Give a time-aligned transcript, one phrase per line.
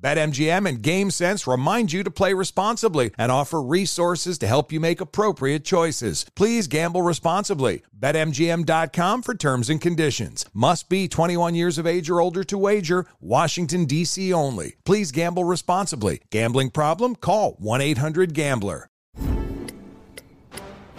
[0.00, 5.00] BetMGM and GameSense remind you to play responsibly and offer resources to help you make
[5.00, 6.26] appropriate choices.
[6.34, 7.82] Please gamble responsibly.
[7.98, 10.44] BetMGM.com for terms and conditions.
[10.52, 13.06] Must be 21 years of age or older to wager.
[13.20, 14.32] Washington, D.C.
[14.32, 14.76] only.
[14.84, 16.20] Please gamble responsibly.
[16.30, 17.16] Gambling problem?
[17.16, 18.90] Call 1 800 Gambler.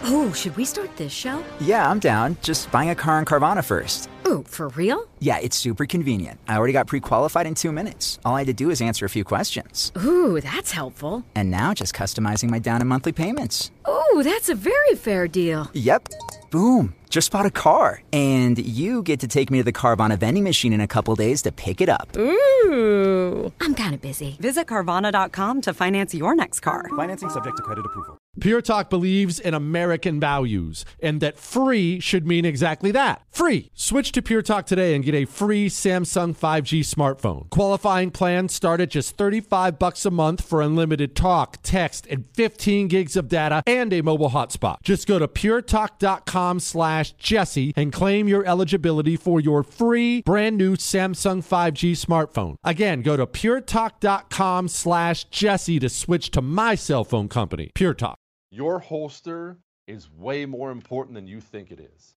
[0.04, 1.44] Oh, should we start this show?
[1.60, 2.38] Yeah, I'm down.
[2.42, 4.10] Just buying a car in Carvana first.
[4.28, 5.08] Ooh, for real?
[5.20, 6.40] Yeah, it's super convenient.
[6.50, 8.20] I already got pre qualified in two minutes.
[8.26, 9.94] All I had to do is answer a few questions.
[10.04, 11.24] Ooh, that's helpful.
[11.34, 13.72] And now just customizing my down and monthly payments.
[13.88, 15.70] Ooh, that's a very fair deal.
[15.74, 16.10] Yep.
[16.52, 16.94] Boom.
[17.10, 18.02] Just bought a car.
[18.12, 21.42] And you get to take me to the Carvana vending machine in a couple days
[21.44, 22.18] to pick it up.
[22.18, 24.38] Ooh, I'm kind of busy.
[24.42, 26.90] Visit Carvana.com to finance your next car.
[26.98, 28.18] Financing subject to credit approval.
[28.40, 33.24] Pure Talk believes in American values and that free should mean exactly that.
[33.32, 33.72] Free.
[33.74, 37.50] Switch to Pure Talk today and get a free Samsung 5G smartphone.
[37.50, 42.88] Qualifying plans start at just 35 bucks a month for unlimited talk, text, and 15
[42.88, 44.78] gigs of data and a mobile hotspot.
[44.84, 50.76] Just go to puretalk.com slash Jesse and claim your eligibility for your free brand new
[50.76, 52.56] Samsung 5G smartphone.
[52.64, 58.18] Again, go to puretalk.com slash Jesse to switch to my cell phone company, Pure Talk.
[58.52, 62.17] Your holster is way more important than you think it is.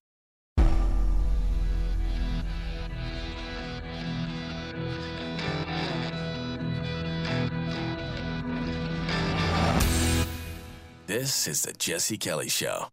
[11.21, 12.87] This is the Jesse Kelly Show.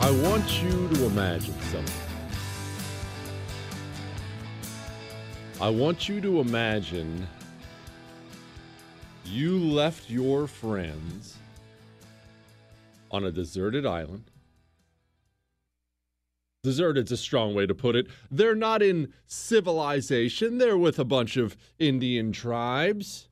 [0.00, 1.84] I want you to imagine something.
[5.60, 7.28] I want you to imagine
[9.26, 11.36] you left your friends
[13.10, 14.24] on a deserted island.
[16.64, 18.08] Deserted's a strong way to put it.
[18.30, 23.28] They're not in civilization, they're with a bunch of Indian tribes.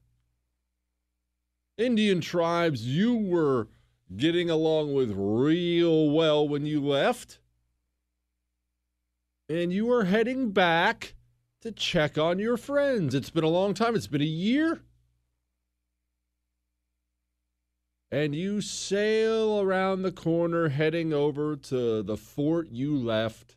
[1.77, 3.69] Indian tribes you were
[4.17, 7.39] getting along with real well when you left.
[9.49, 11.15] And you are heading back
[11.61, 13.15] to check on your friends.
[13.15, 14.83] It's been a long time, it's been a year.
[18.11, 23.56] And you sail around the corner heading over to the fort you left,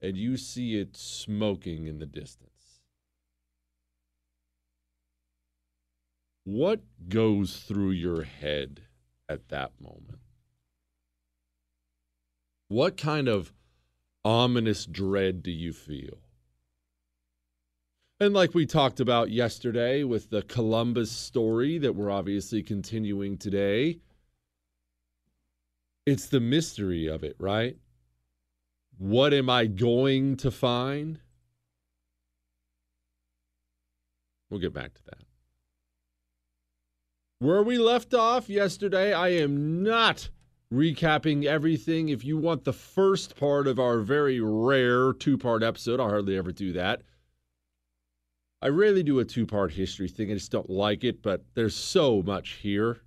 [0.00, 2.48] and you see it smoking in the distance.
[6.44, 8.82] What goes through your head
[9.28, 10.18] at that moment?
[12.68, 13.52] What kind of
[14.24, 16.21] ominous dread do you feel?
[18.22, 23.98] And like we talked about yesterday with the Columbus story that we're obviously continuing today,
[26.06, 27.78] it's the mystery of it, right?
[28.96, 31.18] What am I going to find?
[34.48, 35.24] We'll get back to that.
[37.40, 40.28] Where we left off yesterday, I am not
[40.72, 42.08] recapping everything.
[42.08, 46.38] If you want the first part of our very rare two part episode, I hardly
[46.38, 47.02] ever do that.
[48.62, 50.30] I rarely do a two part history thing.
[50.30, 53.00] I just don't like it, but there's so much here.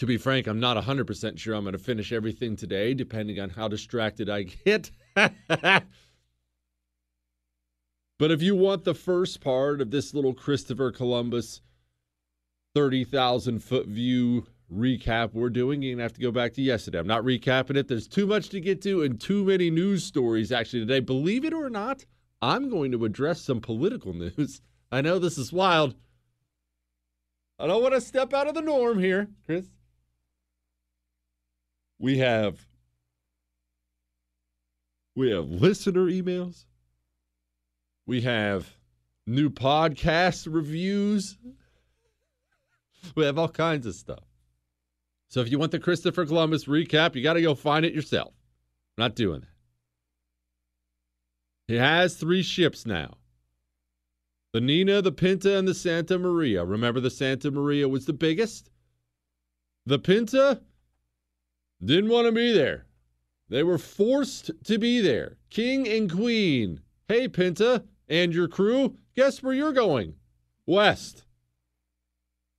[0.00, 3.50] To be frank, I'm not 100% sure I'm going to finish everything today, depending on
[3.50, 4.90] how distracted I get.
[5.14, 5.84] but
[8.20, 11.62] if you want the first part of this little Christopher Columbus
[12.74, 16.98] 30,000 foot view recap we're doing, you're going to have to go back to yesterday.
[16.98, 17.88] I'm not recapping it.
[17.88, 21.00] There's too much to get to and too many news stories actually today.
[21.00, 22.04] Believe it or not,
[22.42, 24.60] I'm going to address some political news.
[24.90, 25.94] I know this is wild.
[27.58, 29.66] I don't want to step out of the norm here, Chris.
[32.00, 32.66] We have
[35.14, 36.64] we have listener emails.
[38.06, 38.76] We have
[39.26, 41.38] new podcast reviews.
[43.16, 44.22] We have all kinds of stuff.
[45.26, 48.32] So if you want the Christopher Columbus recap, you got to go find it yourself.
[48.96, 49.51] I'm not doing that.
[51.68, 53.16] He has three ships now
[54.52, 56.64] the Nina, the Pinta, and the Santa Maria.
[56.64, 58.70] Remember, the Santa Maria was the biggest?
[59.86, 60.60] The Pinta
[61.82, 62.86] didn't want to be there.
[63.48, 65.38] They were forced to be there.
[65.50, 66.80] King and Queen.
[67.08, 70.14] Hey, Pinta and your crew, guess where you're going?
[70.66, 71.24] West.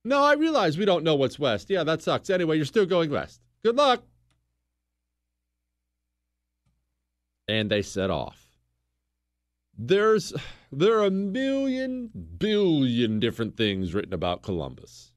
[0.04, 1.70] No, I realize we don't know what's west.
[1.70, 2.28] Yeah, that sucks.
[2.28, 3.40] Anyway, you're still going west.
[3.64, 4.02] Good luck.
[7.48, 8.43] And they set off.
[9.76, 10.32] There's
[10.70, 15.12] there are a million billion different things written about Columbus.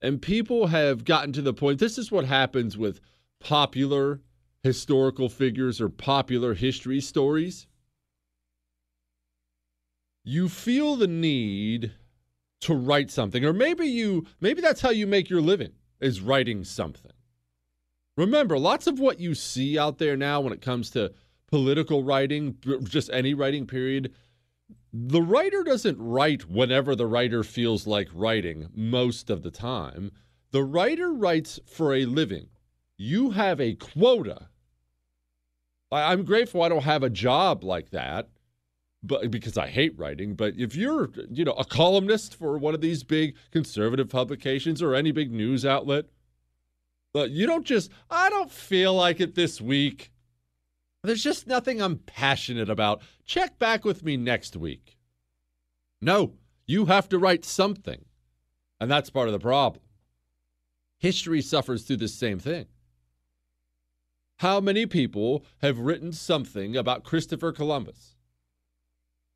[0.00, 3.00] And people have gotten to the point this is what happens with
[3.40, 4.20] popular
[4.62, 7.66] historical figures or popular history stories.
[10.24, 11.92] You feel the need
[12.60, 16.64] to write something or maybe you maybe that's how you make your living is writing
[16.64, 17.12] something.
[18.16, 21.12] Remember, lots of what you see out there now when it comes to
[21.48, 24.14] political writing, just any writing period,
[24.92, 30.12] the writer doesn't write whenever the writer feels like writing most of the time.
[30.50, 32.48] The writer writes for a living.
[32.96, 34.48] You have a quota.
[35.90, 38.28] I'm grateful I don't have a job like that,
[39.02, 40.34] but because I hate writing.
[40.34, 44.94] But if you're, you know, a columnist for one of these big conservative publications or
[44.94, 46.06] any big news outlet,
[47.14, 50.10] but you don't just, I don't feel like it this week.
[51.08, 53.00] There's just nothing I'm passionate about.
[53.24, 54.98] Check back with me next week.
[56.02, 56.34] No,
[56.66, 58.04] you have to write something.
[58.78, 59.82] And that's part of the problem.
[60.98, 62.66] History suffers through the same thing.
[64.40, 68.16] How many people have written something about Christopher Columbus?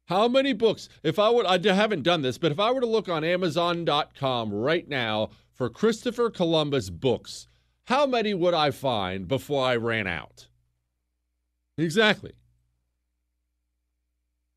[0.09, 0.91] How many books?
[1.03, 4.53] If I would, I haven't done this, but if I were to look on Amazon.com
[4.53, 7.47] right now for Christopher Columbus books,
[7.85, 10.49] how many would I find before I ran out?
[11.79, 12.33] Exactly.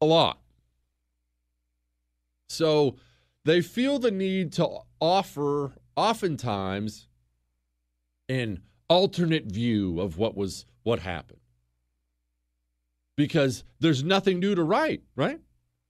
[0.02, 0.40] A lot.
[2.50, 2.96] So
[3.44, 7.07] they feel the need to offer, oftentimes,
[8.28, 11.40] an alternate view of what was what happened.
[13.16, 15.40] Because there's nothing new to write, right?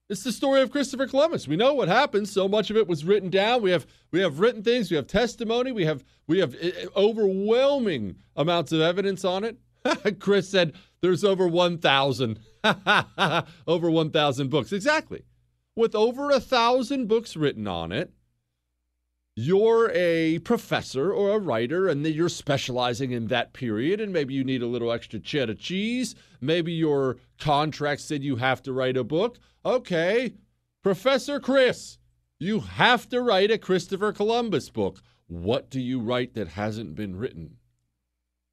[0.07, 1.47] It's the story of Christopher Columbus.
[1.47, 2.29] We know what happened.
[2.29, 3.63] So much of it was written down.
[3.63, 4.91] We have we have written things.
[4.91, 5.71] We have testimony.
[5.71, 9.57] We have we have eh, eh, overwhelming amounts of evidence on it.
[10.19, 10.73] Chris said
[11.05, 12.39] there's over 1,000,
[13.67, 14.73] over 1,000 books.
[14.73, 15.23] Exactly.
[15.75, 18.11] With over a thousand books written on it,
[19.35, 24.43] you're a professor or a writer and you're specializing in that period and maybe you
[24.43, 26.15] need a little extra cheddar cheese.
[26.41, 29.37] Maybe your contract said you have to write a book.
[29.63, 30.33] Okay.
[30.81, 31.99] Professor chris
[32.39, 35.01] you have to write a christopher columbus book.
[35.27, 37.57] What do you write that hasn't been written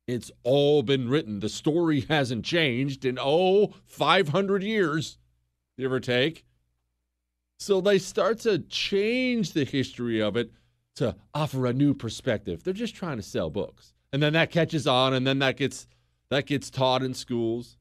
[0.06, 1.40] it's all been written.
[1.40, 5.18] The story hasn't changed in, oh, 500 years,
[5.78, 6.44] give or take.
[7.58, 10.50] So they start to change the history of it
[10.96, 12.62] to offer a new perspective.
[12.64, 13.94] They're just trying to sell books.
[14.12, 15.86] And then that catches on and then that gets
[16.28, 17.76] that gets taught in schools.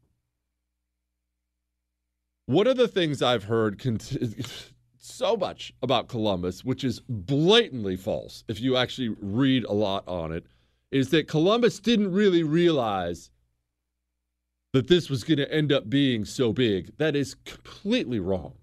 [2.46, 3.82] One of the things I've heard
[4.98, 10.32] so much about Columbus, which is blatantly false if you actually read a lot on
[10.32, 10.46] it,
[10.92, 13.32] is that Columbus didn't really realize
[14.74, 16.96] that this was going to end up being so big.
[16.98, 18.54] That is completely wrong.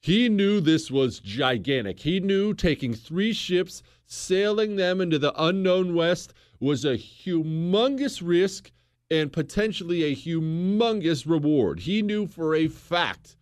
[0.00, 2.00] He knew this was gigantic.
[2.00, 8.70] He knew taking three ships, sailing them into the unknown west was a humongous risk
[9.10, 11.80] and potentially a humongous reward.
[11.80, 13.36] He knew for a fact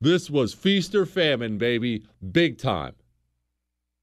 [0.00, 2.94] this was feast or famine, baby, big time.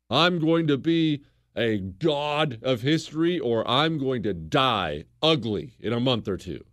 [0.10, 1.22] I'm going to be
[1.56, 6.64] a god of history or I'm going to die ugly in a month or two.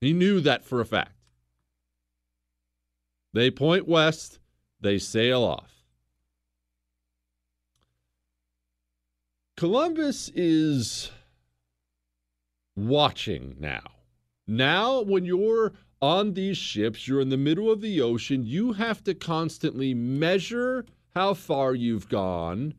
[0.00, 1.12] He knew that for a fact.
[3.32, 4.38] They point west,
[4.80, 5.84] they sail off.
[9.56, 11.10] Columbus is
[12.76, 13.82] watching now.
[14.46, 19.02] Now, when you're on these ships, you're in the middle of the ocean, you have
[19.04, 22.74] to constantly measure how far you've gone.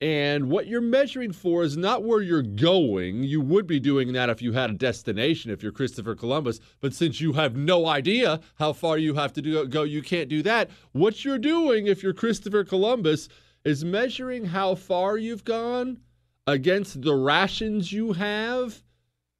[0.00, 3.22] And what you're measuring for is not where you're going.
[3.22, 6.60] You would be doing that if you had a destination, if you're Christopher Columbus.
[6.80, 10.28] But since you have no idea how far you have to do, go, you can't
[10.28, 10.70] do that.
[10.92, 13.28] What you're doing, if you're Christopher Columbus,
[13.64, 16.00] is measuring how far you've gone
[16.46, 18.82] against the rations you have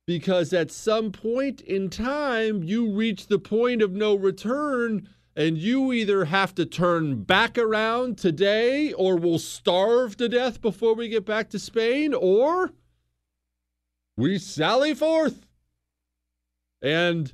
[0.06, 5.92] because at some point in time you reach the point of no return and you
[5.92, 11.24] either have to turn back around today or we'll starve to death before we get
[11.24, 12.72] back to Spain or
[14.16, 15.46] we sally forth
[16.80, 17.32] and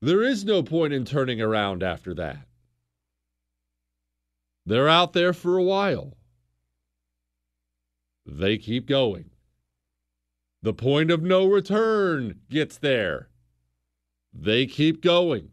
[0.00, 2.46] there is no point in turning around after that
[4.64, 6.16] they're out there for a while
[8.24, 9.30] they keep going
[10.62, 13.28] the point of no return gets there.
[14.32, 15.50] They keep going.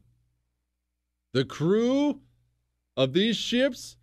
[1.37, 2.21] The crew
[2.95, 3.97] of these ships,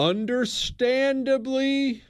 [0.00, 2.02] understandably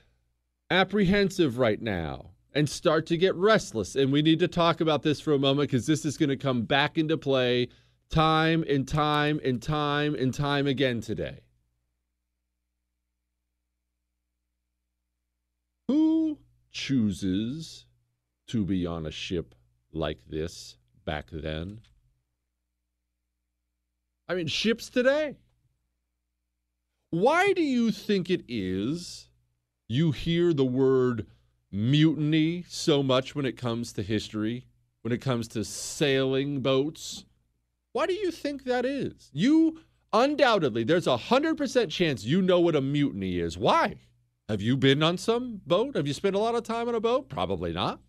[0.71, 3.95] apprehensive right now and start to get restless.
[3.95, 6.39] And we need to talk about this for a moment because this is going to
[6.39, 7.69] come back into play
[8.09, 11.41] time and time and time and time again today.
[15.89, 16.39] Who
[16.73, 17.85] chooses
[18.47, 19.55] to be on a ship
[19.93, 21.83] like this back then?
[24.29, 25.37] I mean, ships today.
[27.11, 29.31] Why do you think it is
[29.89, 31.27] you hear the word
[31.73, 34.67] mutiny so much when it comes to history,
[35.01, 37.25] when it comes to sailing boats?
[37.93, 39.31] Why do you think that is?
[39.33, 39.81] You
[40.13, 43.57] undoubtedly, there's a 100% chance you know what a mutiny is.
[43.57, 43.97] Why?
[44.49, 45.97] Have you been on some boat?
[45.97, 47.29] Have you spent a lot of time on a boat?
[47.29, 48.01] Probably not.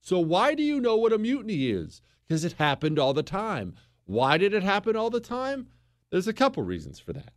[0.00, 2.00] So, why do you know what a mutiny is?
[2.26, 3.74] Because it happened all the time.
[4.06, 5.66] Why did it happen all the time?
[6.10, 7.32] There's a couple reasons for that.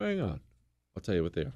[0.00, 0.40] Hang on.
[0.96, 1.52] I'll tell you what they are.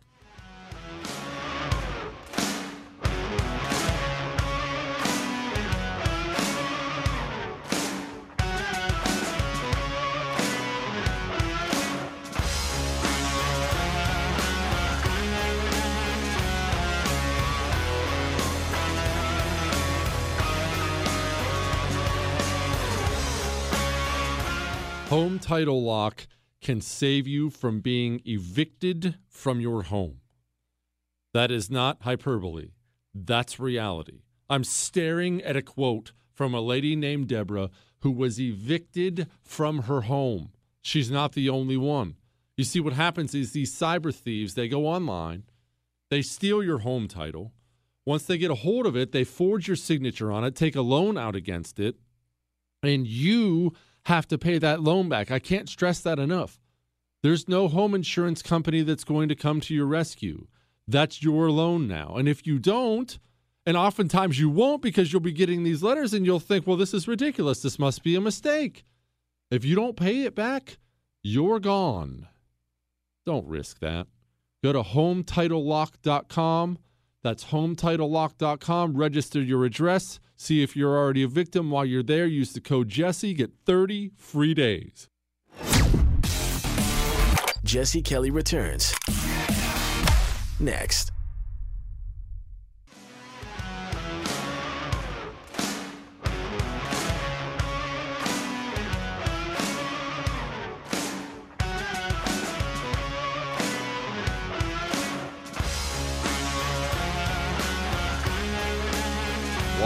[25.09, 26.27] Home Title Lock
[26.61, 30.21] can save you from being evicted from your home.
[31.33, 32.73] That is not hyperbole.
[33.15, 34.21] That's reality.
[34.51, 40.03] I'm staring at a quote from a lady named Deborah who was evicted from her
[40.03, 40.51] home.
[40.83, 42.17] She's not the only one.
[42.59, 45.45] You see, what happens is these cyber thieves, they go online,
[46.11, 47.55] they steal your home title.
[48.05, 50.83] Once they get a hold of it, they forge your signature on it, take a
[50.83, 51.97] loan out against it,
[52.83, 53.73] and you
[54.09, 55.31] have to pay that loan back.
[55.31, 56.59] I can't stress that enough.
[57.23, 60.47] There's no home insurance company that's going to come to your rescue.
[60.87, 62.15] That's your loan now.
[62.17, 63.19] And if you don't,
[63.67, 66.95] and oftentimes you won't because you'll be getting these letters and you'll think, well, this
[66.95, 67.61] is ridiculous.
[67.61, 68.85] This must be a mistake.
[69.51, 70.79] If you don't pay it back,
[71.23, 72.29] you're gone.
[73.27, 74.07] Don't risk that.
[74.65, 76.79] Go to hometitlelock.com.
[77.23, 78.97] That's hometitlelock.com.
[78.97, 80.19] Register your address.
[80.41, 81.69] See if you're already a victim.
[81.69, 83.35] While you're there, use the code Jesse.
[83.35, 85.09] Get 30 free days.
[87.65, 88.95] Jesse Kelly returns
[90.61, 91.11] next.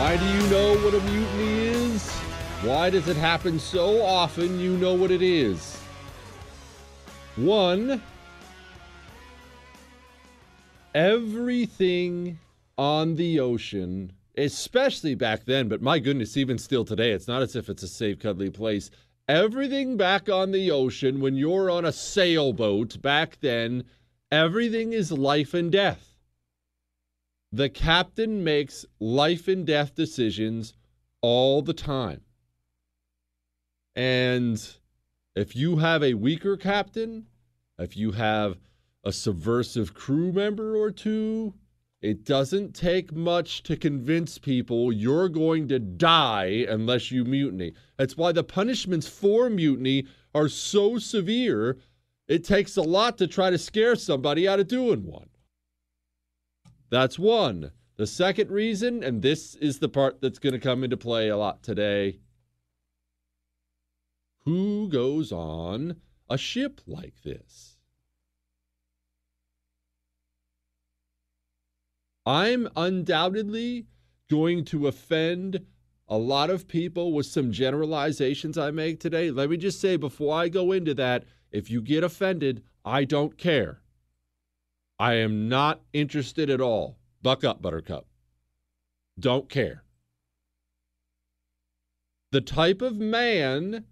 [0.02, 2.10] Why do you know what a mutiny is?
[2.64, 4.58] Why does it happen so often?
[4.58, 5.76] You know what it is.
[7.36, 8.02] One,
[10.92, 12.40] everything
[12.76, 17.54] on the ocean especially back then, but my goodness, even still today, it's not as
[17.54, 18.90] if it's a safe, cuddly place.
[19.28, 23.84] Everything back on the ocean, when you're on a sailboat back then,
[24.32, 26.11] everything is life and death.
[27.52, 30.72] The captain makes life and death decisions
[31.20, 32.22] all the time.
[33.94, 34.58] And
[35.36, 37.26] if you have a weaker captain,
[37.78, 38.58] if you have
[39.04, 41.52] a subversive crew member or two,
[42.00, 47.74] it doesn't take much to convince people you're going to die unless you mutiny.
[47.98, 51.76] That's why the punishments for mutiny are so severe.
[52.28, 55.28] It takes a lot to try to scare somebody out of doing one.
[56.92, 57.70] That's one.
[57.96, 61.38] The second reason, and this is the part that's going to come into play a
[61.38, 62.18] lot today
[64.44, 65.96] who goes on
[66.28, 67.78] a ship like this?
[72.26, 73.86] I'm undoubtedly
[74.28, 75.64] going to offend
[76.08, 79.30] a lot of people with some generalizations I make today.
[79.30, 83.38] Let me just say before I go into that if you get offended, I don't
[83.38, 83.80] care.
[84.98, 86.98] I am not interested at all.
[87.22, 88.06] Buck up, Buttercup.
[89.18, 89.84] Don't care.
[92.30, 93.84] The type of man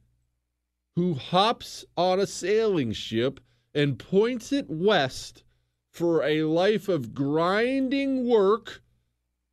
[0.97, 3.41] who hops on a sailing ship
[3.75, 5.45] and points it west
[5.91, 8.83] for a life of grinding work,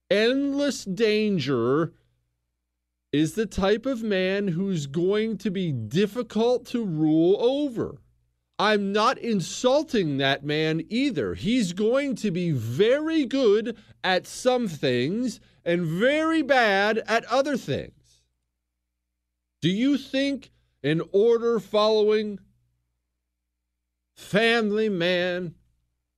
[0.09, 1.93] endless danger,
[3.11, 8.01] is the type of man who's going to be difficult to rule over.
[8.59, 11.35] I'm not insulting that man either.
[11.35, 18.21] He's going to be very good at some things and very bad at other things.
[19.61, 20.51] Do you think
[20.83, 22.39] an order following
[24.15, 25.53] family man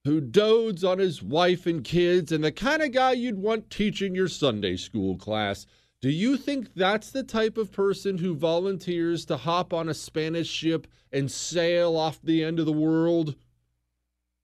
[0.04, 4.14] who dotes on his wife and kids and the kind of guy you'd want teaching
[4.14, 5.66] your Sunday school class.
[6.02, 10.48] Do you think that's the type of person who volunteers to hop on a Spanish
[10.48, 13.34] ship and sail off the end of the world?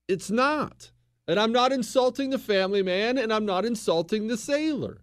[0.07, 0.91] It's not.
[1.27, 4.99] And I'm not insulting the family man and I'm not insulting the sailor.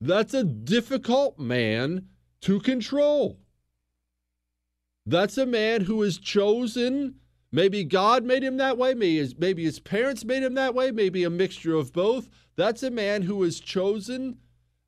[0.00, 2.06] That's a difficult man
[2.42, 3.40] to control.
[5.04, 7.16] That's a man who is chosen
[7.50, 8.94] Maybe God made him that way.
[8.94, 10.90] Maybe his, maybe his parents made him that way.
[10.90, 12.28] Maybe a mixture of both.
[12.56, 14.38] That's a man who has chosen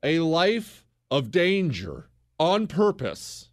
[0.03, 0.80] a life
[1.11, 3.49] of danger on purpose.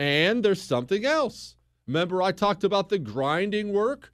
[0.00, 1.56] And there's something else.
[1.86, 4.12] Remember, I talked about the grinding work?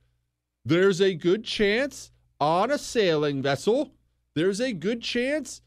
[0.64, 3.92] There's a good chance on a sailing vessel,
[4.34, 5.62] there's a good chance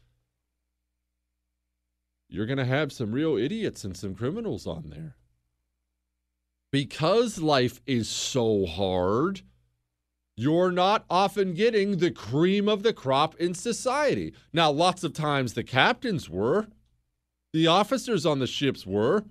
[2.34, 5.16] you're going to have some real idiots and some criminals on there
[6.72, 9.42] because life is so hard,
[10.36, 14.34] you're not often getting the cream of the crop in society.
[14.52, 16.66] Now, lots of times the captains were,
[17.52, 19.24] the officers on the ships were.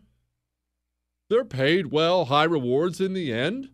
[1.29, 3.69] They're paid well, high rewards in the end.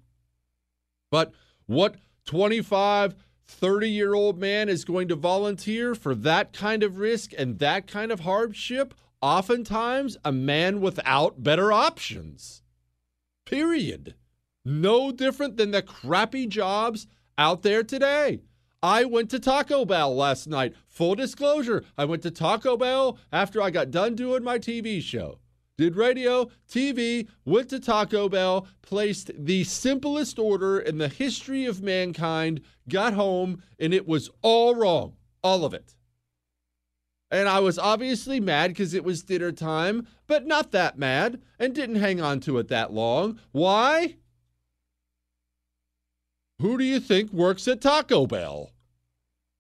[1.12, 1.32] But
[1.68, 3.16] what 25,
[3.46, 7.86] 30 year old man is going to volunteer for that kind of risk and that
[7.86, 8.96] kind of hardship?
[9.22, 12.64] Oftentimes, a man without better options.
[13.46, 14.16] Period.
[14.66, 17.06] No different than the crappy jobs
[17.40, 18.42] out there today.
[18.84, 20.76] I went to Taco Bell last night.
[20.88, 25.40] Full disclosure, I went to Taco Bell after I got done doing my TV show.
[25.78, 31.82] Did radio, TV, went to Taco Bell, placed the simplest order in the history of
[31.82, 35.14] mankind, got home, and it was all wrong.
[35.42, 35.96] All of it.
[37.32, 41.74] And I was obviously mad because it was dinner time, but not that mad and
[41.74, 43.40] didn't hang on to it that long.
[43.54, 44.18] Why?
[46.60, 48.72] Who do you think works at Taco Bell?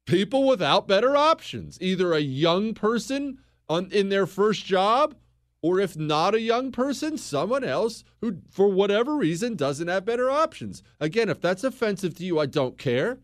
[0.05, 1.77] People without better options.
[1.81, 5.15] Either a young person on, in their first job,
[5.61, 10.29] or if not a young person, someone else who, for whatever reason, doesn't have better
[10.29, 10.83] options.
[10.99, 13.19] Again, if that's offensive to you, I don't care.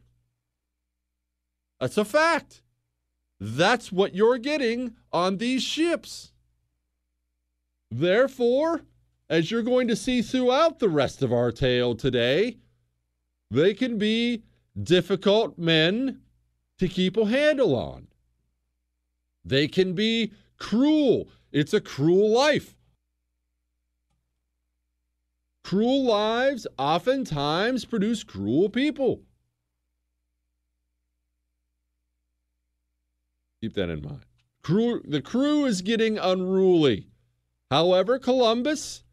[1.80, 2.62] That's a fact.
[3.40, 6.32] That's what you're getting on these ships.
[7.92, 8.82] Therefore,
[9.30, 12.58] as you're going to see throughout the rest of our tale today,
[13.56, 14.44] they can be
[14.82, 16.20] difficult men
[16.78, 18.08] to keep a handle on.
[19.46, 21.30] They can be cruel.
[21.54, 22.76] It's a cruel life.
[25.64, 29.22] Cruel lives oftentimes produce cruel people.
[33.62, 34.26] Keep that in mind.
[34.62, 37.08] Crew, the crew is getting unruly.
[37.72, 39.05] However, Columbus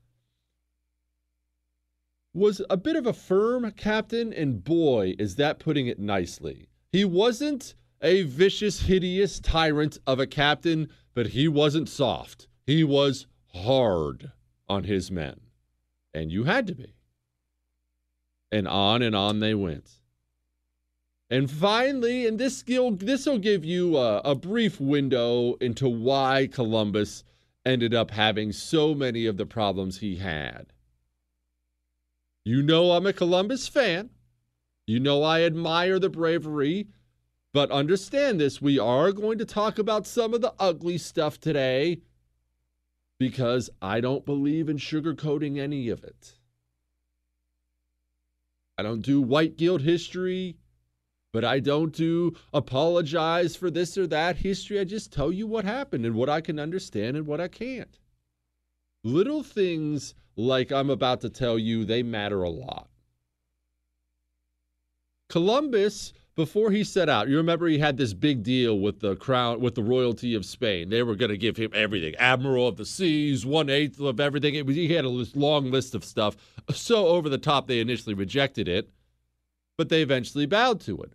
[2.35, 6.69] was a bit of a firm captain, and boy, is that putting it nicely.
[6.91, 12.49] He wasn't a vicious, hideous tyrant of a captain, but he wasn't soft.
[12.67, 14.33] He was hard
[14.69, 15.41] on his men.
[16.15, 16.95] And you had to be.
[18.51, 19.91] And on and on they went.
[21.31, 26.49] And finally, and this skill, this will give you a, a brief window into why
[26.53, 27.25] Columbus
[27.65, 30.73] ended up having so many of the problems he had.
[32.45, 34.11] You know I'm a Columbus fan.
[34.87, 36.89] You know I admire the bravery,
[37.53, 42.01] but understand this we are going to talk about some of the ugly stuff today
[43.19, 46.33] because I don't believe in sugarcoating any of it.
[48.77, 50.57] I don't do white guilt history,
[51.33, 54.81] but I don't do apologize for this or that history.
[54.81, 58.01] I just tell you what happened and what I can understand and what I can't.
[59.05, 62.89] Little things like I'm about to tell you, they matter a lot.
[65.29, 69.61] Columbus before he set out, you remember he had this big deal with the crown,
[69.61, 70.89] with the royalty of Spain.
[70.89, 74.55] They were going to give him everything Admiral of the Seas, one eighth of everything.
[74.55, 76.37] It was, he had a long list of stuff.
[76.73, 78.89] So over the top, they initially rejected it,
[79.77, 81.13] but they eventually bowed to it.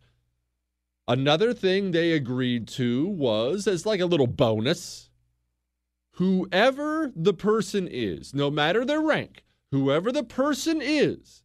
[1.07, 5.06] Another thing they agreed to was as like a little bonus
[6.17, 11.43] whoever the person is, no matter their rank, whoever the person is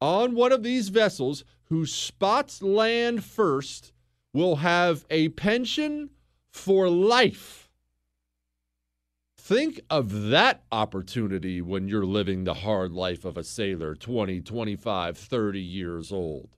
[0.00, 3.92] on one of these vessels who spots land first
[4.32, 6.10] will have a pension
[6.52, 7.68] for life.
[9.36, 15.18] Think of that opportunity when you're living the hard life of a sailor, 20, 25,
[15.18, 16.50] 30 years old.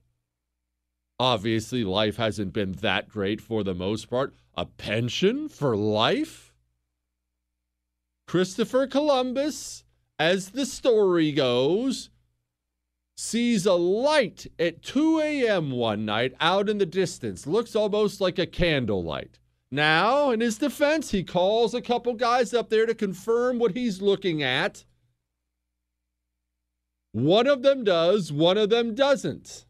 [1.19, 4.35] Obviously, life hasn't been that great for the most part.
[4.55, 6.46] A pension for life?
[8.27, 9.85] Christopher Columbus,
[10.19, 12.09] as the story goes,
[13.15, 15.71] sees a light at 2 a.m.
[15.71, 17.47] one night out in the distance.
[17.47, 19.39] Looks almost like a candlelight.
[19.71, 24.01] Now, in his defense, he calls a couple guys up there to confirm what he's
[24.01, 24.85] looking at.
[27.13, 29.65] One of them does, one of them doesn't.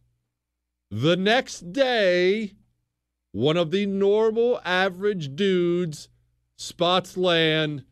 [0.90, 2.54] The next day,
[3.32, 6.10] one of the normal average dudes
[6.58, 7.84] spots land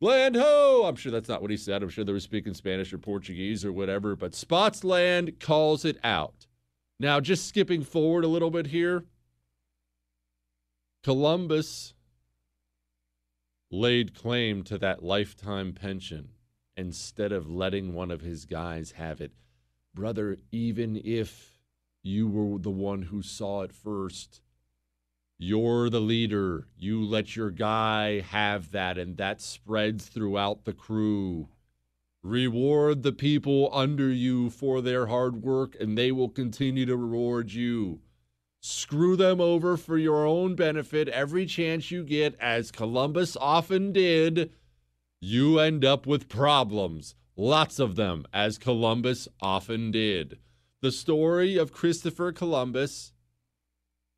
[0.00, 0.84] Land ho!
[0.86, 1.82] I'm sure that's not what he said.
[1.82, 5.98] I'm sure they were speaking Spanish or Portuguese or whatever, but Spots Land calls it
[6.02, 6.46] out.
[6.98, 9.04] Now, just skipping forward a little bit here,
[11.02, 11.94] Columbus
[13.70, 16.30] laid claim to that lifetime pension
[16.76, 19.32] instead of letting one of his guys have it.
[19.94, 21.58] Brother, even if
[22.02, 24.40] you were the one who saw it first,
[25.42, 26.66] you're the leader.
[26.76, 31.48] You let your guy have that, and that spreads throughout the crew.
[32.22, 37.54] Reward the people under you for their hard work, and they will continue to reward
[37.54, 38.00] you.
[38.60, 44.52] Screw them over for your own benefit every chance you get, as Columbus often did.
[45.22, 47.14] You end up with problems.
[47.34, 50.38] Lots of them, as Columbus often did.
[50.82, 53.14] The story of Christopher Columbus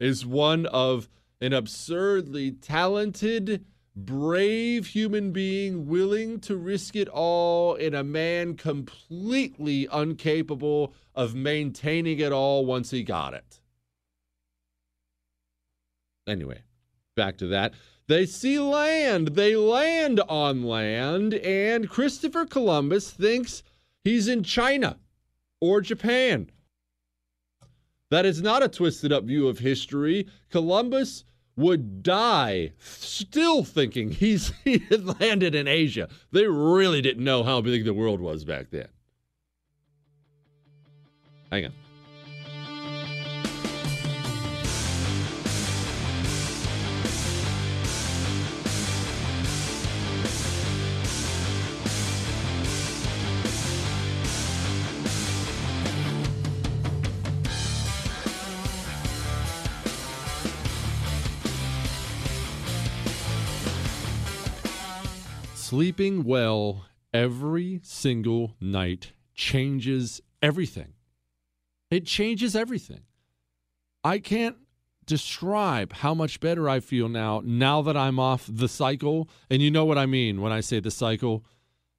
[0.02, 1.08] is one of
[1.40, 9.86] an absurdly talented, brave human being willing to risk it all in a man completely
[9.92, 13.60] incapable of maintaining it all once he got it.
[16.26, 16.62] Anyway,
[17.14, 17.72] back to that.
[18.08, 19.28] They see land.
[19.28, 23.62] They land on land, and Christopher Columbus thinks
[24.02, 24.98] he's in China
[25.60, 26.50] or Japan
[28.12, 30.26] that is not a twisted up view of history.
[30.50, 31.24] Columbus
[31.56, 36.10] would die still thinking he's he had landed in Asia.
[36.30, 38.88] They really didn't know how big the world was back then.
[41.50, 41.72] Hang on.
[65.72, 70.92] Sleeping well every single night changes everything.
[71.90, 73.04] It changes everything.
[74.04, 74.56] I can't
[75.06, 79.30] describe how much better I feel now, now that I'm off the cycle.
[79.48, 81.42] And you know what I mean when I say the cycle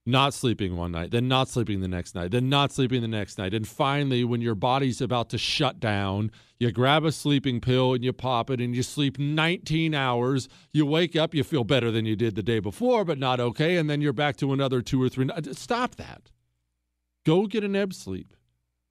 [0.06, 3.38] not sleeping one night, then not sleeping the next night, then not sleeping the next
[3.38, 3.54] night.
[3.54, 8.04] And finally, when your body's about to shut down, you grab a sleeping pill and
[8.04, 10.50] you pop it and you sleep 19 hours.
[10.72, 13.78] You wake up, you feel better than you did the day before, but not okay.
[13.78, 15.30] And then you're back to another two or three.
[15.54, 16.32] Stop that.
[17.26, 18.34] Go get an ebb sleep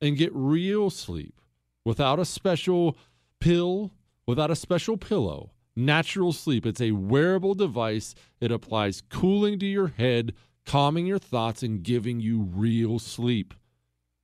[0.00, 1.40] and get real sleep
[1.84, 2.96] without a special
[3.38, 3.92] pill
[4.26, 5.50] without a special pillow.
[5.74, 6.66] Natural Sleep.
[6.66, 8.14] It's a wearable device.
[8.40, 10.34] It applies cooling to your head,
[10.66, 13.54] calming your thoughts, and giving you real sleep.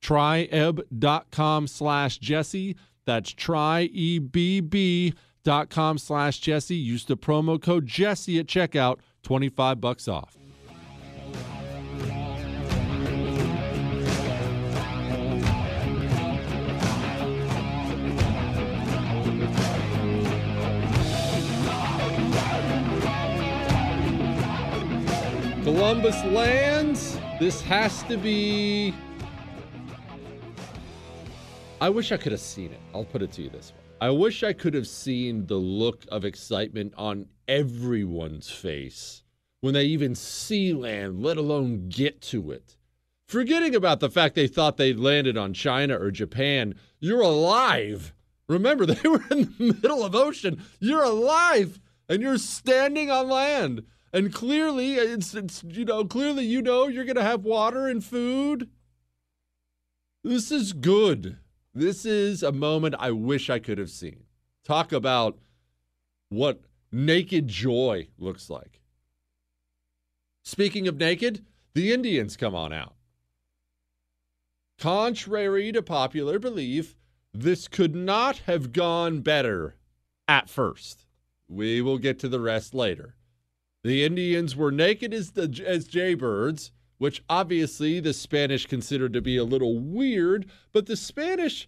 [0.01, 2.75] Tryebb.com slash Jesse.
[3.05, 5.13] That's tryebb.com
[5.97, 6.75] slash Jesse.
[6.75, 10.37] Use the promo code Jesse at checkout, 25 bucks off.
[25.71, 27.19] Columbus lands.
[27.39, 28.91] This has to be.
[31.79, 32.79] I wish I could have seen it.
[32.91, 33.83] I'll put it to you this way.
[34.01, 39.21] I wish I could have seen the look of excitement on everyone's face
[39.61, 42.75] when they even see land, let alone get to it.
[43.27, 48.11] Forgetting about the fact they thought they'd landed on China or Japan, you're alive.
[48.47, 50.63] Remember, they were in the middle of ocean.
[50.79, 51.79] You're alive
[52.09, 53.83] and you're standing on land.
[54.11, 58.03] And clearly, it's, it's you know, clearly you know you're going to have water and
[58.03, 58.69] food.
[60.23, 61.37] This is good.
[61.73, 64.23] This is a moment I wish I could have seen.
[64.63, 65.37] Talk about
[66.29, 68.81] what naked joy looks like.
[70.43, 72.95] Speaking of naked, the Indians come on out.
[74.79, 76.95] Contrary to popular belief,
[77.33, 79.75] this could not have gone better
[80.27, 81.05] at first.
[81.47, 83.15] We will get to the rest later.
[83.83, 89.37] The Indians were naked as the as jaybirds, which obviously the Spanish considered to be
[89.37, 91.67] a little weird, but the Spanish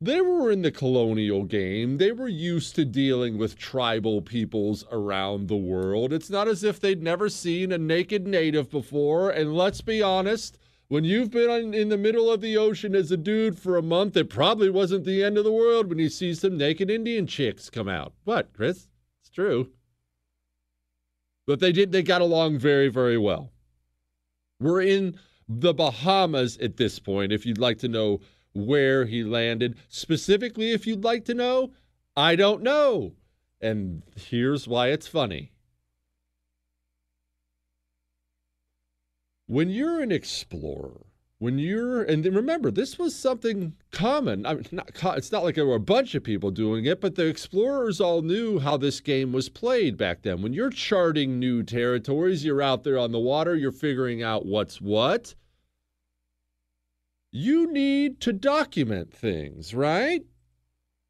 [0.00, 1.98] they were in the colonial game.
[1.98, 6.12] They were used to dealing with tribal peoples around the world.
[6.12, 10.58] It's not as if they'd never seen a naked native before, and let's be honest,
[10.88, 14.16] when you've been in the middle of the ocean as a dude for a month,
[14.16, 17.70] it probably wasn't the end of the world when you see some naked Indian chicks
[17.70, 18.12] come out.
[18.24, 18.88] What, Chris?
[19.20, 19.70] It's true.
[21.46, 23.52] But they did they got along very, very well.
[24.60, 28.20] We're in the Bahamas at this point, if you'd like to know
[28.54, 29.76] where he landed.
[29.88, 31.72] Specifically, if you'd like to know,
[32.16, 33.14] I don't know.
[33.60, 35.52] And here's why it's funny.
[39.46, 41.06] When you're an explorer,
[41.42, 44.46] when you're and remember this was something common.
[44.46, 47.16] I mean, not, it's not like there were a bunch of people doing it but
[47.16, 50.40] the explorers all knew how this game was played back then.
[50.40, 54.80] When you're charting new territories you're out there on the water you're figuring out what's
[54.80, 55.34] what.
[57.32, 60.24] You need to document things right?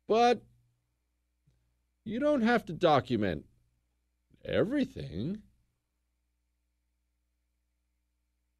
[0.08, 0.40] But
[2.06, 3.44] you don't have to document
[4.46, 5.42] everything.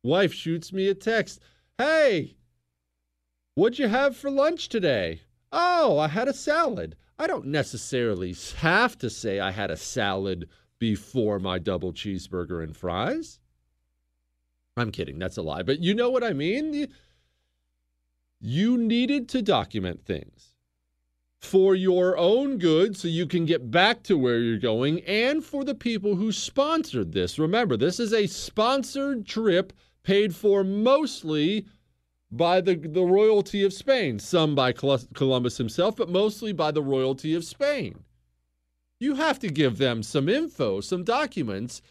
[0.05, 1.41] Wife shoots me a text
[1.79, 2.37] Hey,
[3.55, 5.23] what'd you have for lunch today?
[5.51, 6.97] Oh, I had a salad.
[7.19, 12.77] I don't necessarily have to say I had a salad before my double cheeseburger and
[12.77, 13.39] fries.
[14.77, 15.63] I'm kidding, that's a lie.
[15.63, 16.89] But you know what I mean?
[18.41, 20.55] You needed to document things
[21.41, 25.65] for your own good so you can get back to where you're going and for
[25.65, 27.39] the people who sponsored this.
[27.39, 31.67] Remember, this is a sponsored trip paid for mostly
[32.31, 37.35] by the, the royalty of Spain, some by Columbus himself, but mostly by the royalty
[37.35, 38.05] of Spain.
[38.99, 41.83] You have to give them some info, some documents.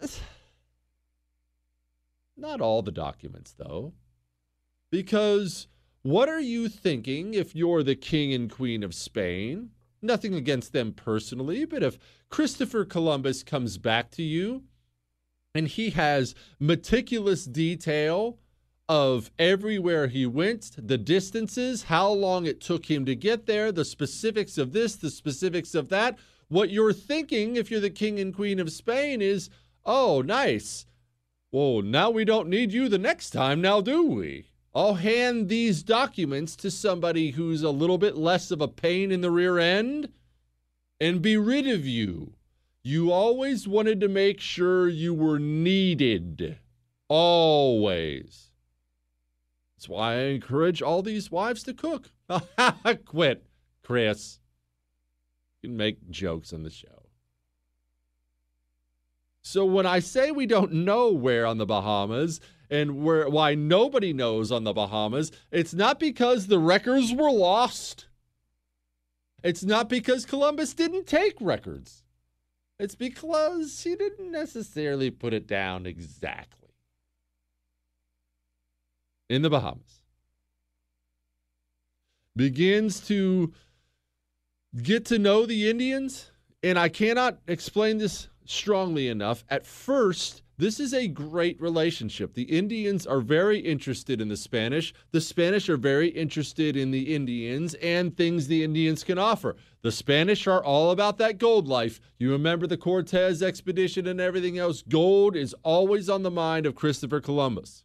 [2.36, 3.94] Not all the documents, though.
[4.90, 5.68] Because
[6.02, 9.70] what are you thinking if you're the king and queen of Spain?
[10.02, 14.64] Nothing against them personally, but if Christopher Columbus comes back to you
[15.54, 18.38] and he has meticulous detail
[18.88, 23.84] of everywhere he went, the distances, how long it took him to get there, the
[23.84, 26.18] specifics of this, the specifics of that.
[26.48, 29.48] What you're thinking, if you're the king and queen of Spain, is,
[29.86, 30.84] oh, nice.
[31.50, 34.50] Well, now we don't need you the next time, now do we?
[34.74, 39.20] I'll hand these documents to somebody who's a little bit less of a pain in
[39.20, 40.08] the rear end
[41.00, 42.34] and be rid of you.
[42.86, 46.58] You always wanted to make sure you were needed.
[47.08, 48.50] Always.
[49.74, 52.10] That's why I encourage all these wives to cook.
[53.06, 53.46] Quit,
[53.82, 54.38] Chris.
[55.62, 57.06] You can make jokes on the show.
[59.40, 64.12] So when I say we don't know where on the Bahamas and where why nobody
[64.12, 68.08] knows on the Bahamas, it's not because the records were lost.
[69.42, 72.03] It's not because Columbus didn't take records.
[72.78, 76.70] It's because he didn't necessarily put it down exactly.
[79.28, 80.00] In the Bahamas.
[82.36, 83.52] Begins to
[84.82, 86.30] get to know the Indians,
[86.62, 89.44] and I cannot explain this strongly enough.
[89.48, 92.34] At first, this is a great relationship.
[92.34, 94.92] The Indians are very interested in the Spanish.
[95.12, 99.56] The Spanish are very interested in the Indians and things the Indians can offer.
[99.84, 102.00] The Spanish are all about that gold life.
[102.18, 104.80] You remember the Cortez expedition and everything else?
[104.80, 107.84] Gold is always on the mind of Christopher Columbus.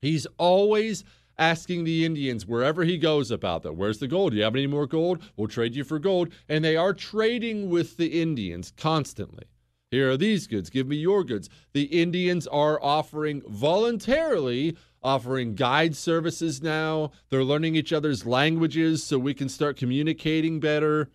[0.00, 1.04] He's always
[1.36, 3.74] asking the Indians wherever he goes about that.
[3.74, 4.30] Where's the gold?
[4.32, 5.22] Do you have any more gold?
[5.36, 6.32] We'll trade you for gold.
[6.48, 9.44] And they are trading with the Indians constantly.
[9.92, 10.70] Here are these goods.
[10.70, 11.50] Give me your goods.
[11.74, 17.10] The Indians are offering voluntarily offering guide services now.
[17.28, 21.10] They're learning each other's languages so we can start communicating better.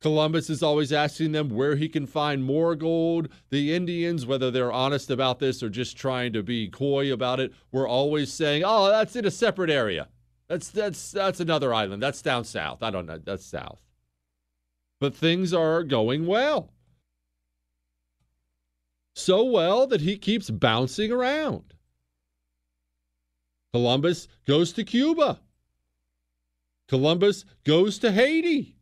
[0.00, 3.28] Columbus is always asking them where he can find more gold.
[3.50, 7.52] The Indians, whether they're honest about this or just trying to be coy about it,
[7.72, 10.06] were always saying, "Oh, that's in a separate area.
[10.46, 12.00] That's that's that's another island.
[12.00, 12.84] That's down south.
[12.84, 13.18] I don't know.
[13.18, 13.80] That's south."
[15.00, 16.70] But things are going well
[19.14, 21.74] so well that he keeps bouncing around.
[23.72, 25.40] Columbus goes to Cuba.
[26.88, 28.76] Columbus goes to Haiti.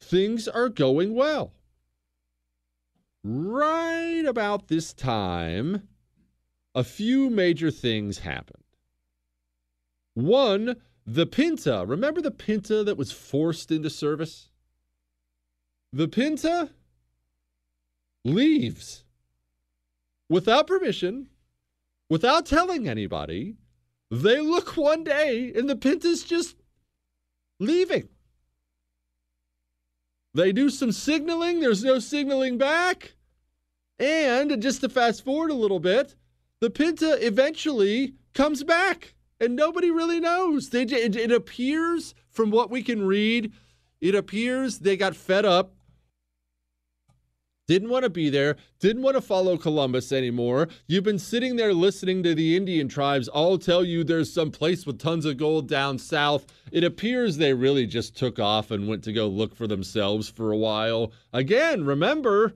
[0.00, 1.52] Things are going well.
[3.24, 5.88] Right about this time,
[6.74, 8.62] a few major things happened.
[10.12, 11.84] One, the Pinta.
[11.86, 14.50] Remember the Pinta that was forced into service?
[15.92, 16.70] The Pinta
[18.24, 19.04] leaves
[20.28, 21.28] without permission,
[22.08, 23.56] without telling anybody.
[24.10, 26.56] They look one day and the Pinta's just
[27.58, 28.08] leaving.
[30.34, 33.14] They do some signaling, there's no signaling back.
[33.98, 36.16] And just to fast forward a little bit,
[36.60, 40.70] the Pinta eventually comes back and nobody really knows.
[40.70, 43.52] They, it, it appears, from what we can read,
[44.00, 45.73] it appears they got fed up
[47.66, 50.68] didn't want to be there, didn't want to follow Columbus anymore.
[50.86, 54.84] You've been sitting there listening to the Indian tribes all tell you there's some place
[54.86, 56.46] with tons of gold down south.
[56.72, 60.52] It appears they really just took off and went to go look for themselves for
[60.52, 61.12] a while.
[61.32, 62.52] Again, remember,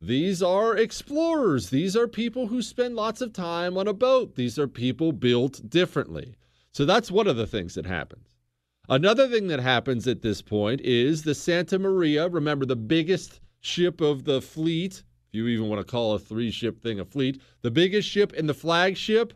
[0.00, 1.70] these are explorers.
[1.70, 4.36] These are people who spend lots of time on a boat.
[4.36, 6.36] These are people built differently.
[6.70, 8.36] So that's one of the things that happens.
[8.88, 14.00] Another thing that happens at this point is the Santa Maria, remember the biggest ship
[14.00, 17.40] of the fleet, if you even want to call a three ship thing a fleet,
[17.62, 19.34] the biggest ship in the flagship,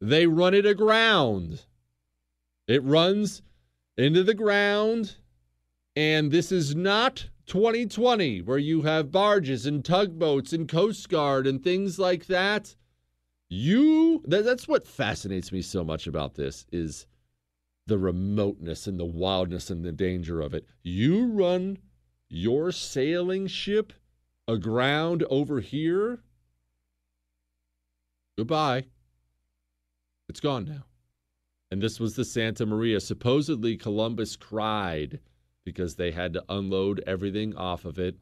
[0.00, 1.64] they run it aground.
[2.68, 3.42] It runs
[3.96, 5.16] into the ground,
[5.94, 11.62] and this is not 2020 where you have barges and tugboats and Coast Guard and
[11.62, 12.74] things like that.
[13.48, 17.06] You that, that's what fascinates me so much about this is
[17.86, 20.66] the remoteness and the wildness and the danger of it.
[20.82, 21.78] You run
[22.28, 23.92] your sailing ship
[24.48, 26.20] aground over here,
[28.38, 28.84] goodbye.
[30.28, 30.84] It's gone now.
[31.70, 33.00] And this was the Santa Maria.
[33.00, 35.20] Supposedly, Columbus cried
[35.64, 38.16] because they had to unload everything off of it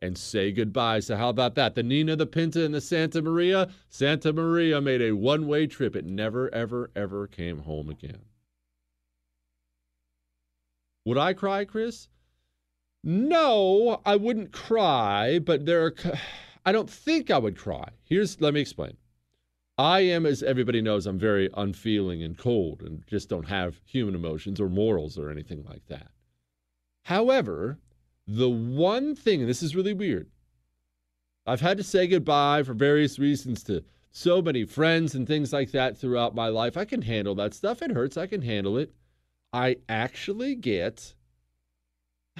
[0.00, 1.00] and say goodbye.
[1.00, 1.74] So, how about that?
[1.74, 3.68] The Nina, the Pinta, and the Santa Maria?
[3.88, 5.94] Santa Maria made a one way trip.
[5.96, 8.20] It never, ever, ever came home again.
[11.04, 12.08] Would I cry, Chris?
[13.04, 15.94] No, I wouldn't cry, but there are.
[16.66, 17.88] I don't think I would cry.
[18.04, 18.96] Here's, let me explain.
[19.78, 24.16] I am, as everybody knows, I'm very unfeeling and cold and just don't have human
[24.16, 26.08] emotions or morals or anything like that.
[27.04, 27.78] However,
[28.26, 30.28] the one thing, and this is really weird,
[31.46, 35.70] I've had to say goodbye for various reasons to so many friends and things like
[35.70, 36.76] that throughout my life.
[36.76, 37.80] I can handle that stuff.
[37.80, 38.16] It hurts.
[38.16, 38.92] I can handle it.
[39.52, 41.14] I actually get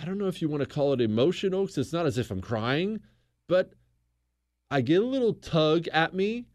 [0.01, 2.31] I don't know if you want to call it emotional because it's not as if
[2.31, 3.01] I'm crying,
[3.49, 3.73] but
[4.71, 6.47] I get a little tug at me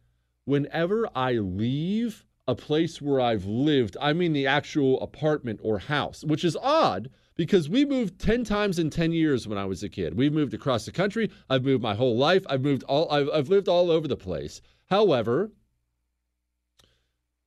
[0.45, 3.97] whenever I leave a place where I've lived.
[3.99, 8.79] I mean, the actual apartment or house, which is odd because we moved 10 times
[8.79, 10.15] in 10 years when I was a kid.
[10.15, 11.29] We've moved across the country.
[11.49, 12.45] I've moved my whole life.
[12.49, 14.61] I've moved all, I've, I've lived all over the place.
[14.89, 15.51] However,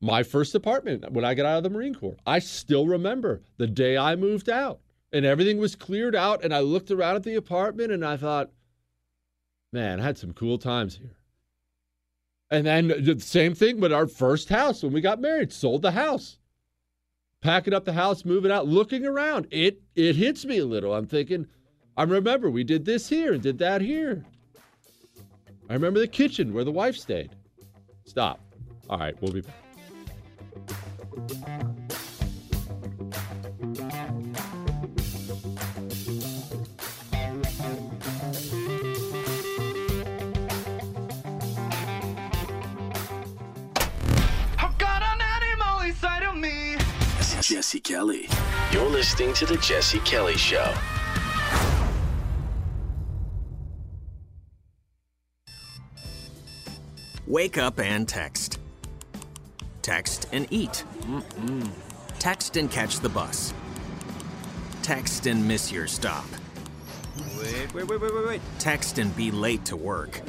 [0.00, 3.66] my first apartment when I got out of the Marine Corps, I still remember the
[3.66, 4.80] day I moved out
[5.16, 6.44] and everything was cleared out.
[6.44, 8.50] And I looked around at the apartment and I thought,
[9.72, 11.16] man, I had some cool times here.
[12.50, 15.92] And then the same thing with our first house when we got married, sold the
[15.92, 16.38] house.
[17.40, 19.46] Packing up the house, moving out, looking around.
[19.50, 20.94] It it hits me a little.
[20.94, 21.46] I'm thinking,
[21.96, 24.24] I remember we did this here and did that here.
[25.68, 27.30] I remember the kitchen where the wife stayed.
[28.04, 28.40] Stop.
[28.88, 29.54] All right, we'll be back.
[47.46, 48.28] Jesse Kelly.
[48.72, 50.74] You're listening to The Jesse Kelly Show.
[57.28, 58.58] Wake up and text.
[59.82, 60.82] Text and eat.
[61.02, 61.70] Mm-mm.
[62.18, 63.54] Text and catch the bus.
[64.82, 66.26] Text and miss your stop.
[67.38, 68.40] Wait, wait, wait, wait, wait, wait.
[68.58, 70.20] Text and be late to work.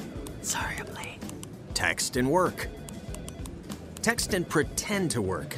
[0.44, 1.18] Sorry, I'm late.
[1.74, 2.68] Text and work.
[4.04, 5.58] Text and pretend to work.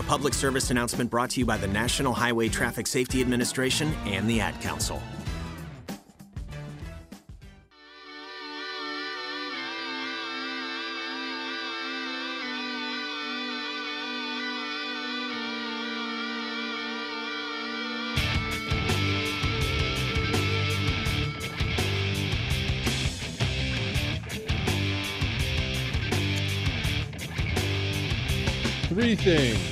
[0.00, 4.26] A public service announcement brought to you by the National Highway Traffic Safety Administration and
[4.30, 5.02] the Ad Council.
[28.88, 29.69] Three things.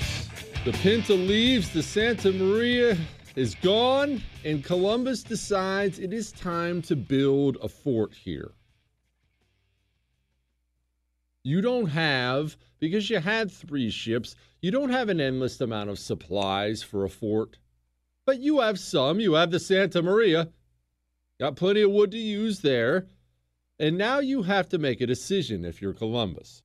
[0.65, 2.97] The Pinta leaves, the Santa Maria
[3.37, 8.53] is gone, and Columbus decides it is time to build a fort here.
[11.45, 15.99] You don't have, because you had three ships, you don't have an endless amount of
[15.99, 17.57] supplies for a fort.
[18.27, 19.21] But you have some.
[19.21, 20.49] You have the Santa Maria.
[21.41, 23.07] Got plenty of wood to use there.
[23.79, 26.63] And now you have to make a decision if you're Columbus.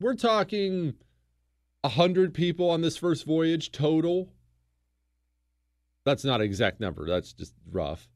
[0.00, 0.94] We're talking
[1.84, 4.30] a hundred people on this first voyage total.
[6.04, 7.06] That's not an exact number.
[7.06, 8.08] That's just rough.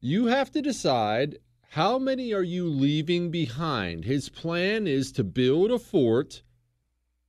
[0.00, 1.38] You have to decide
[1.70, 4.04] how many are you leaving behind.
[4.04, 6.42] His plan is to build a fort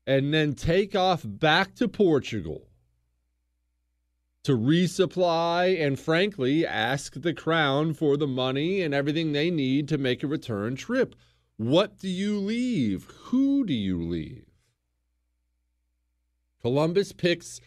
[0.05, 2.67] and then take off back to Portugal
[4.43, 9.97] to resupply and frankly ask the crown for the money and everything they need to
[9.97, 11.15] make a return trip.
[11.57, 13.05] What do you leave?
[13.05, 14.44] Who do you leave?
[16.65, 17.61] Columbus picks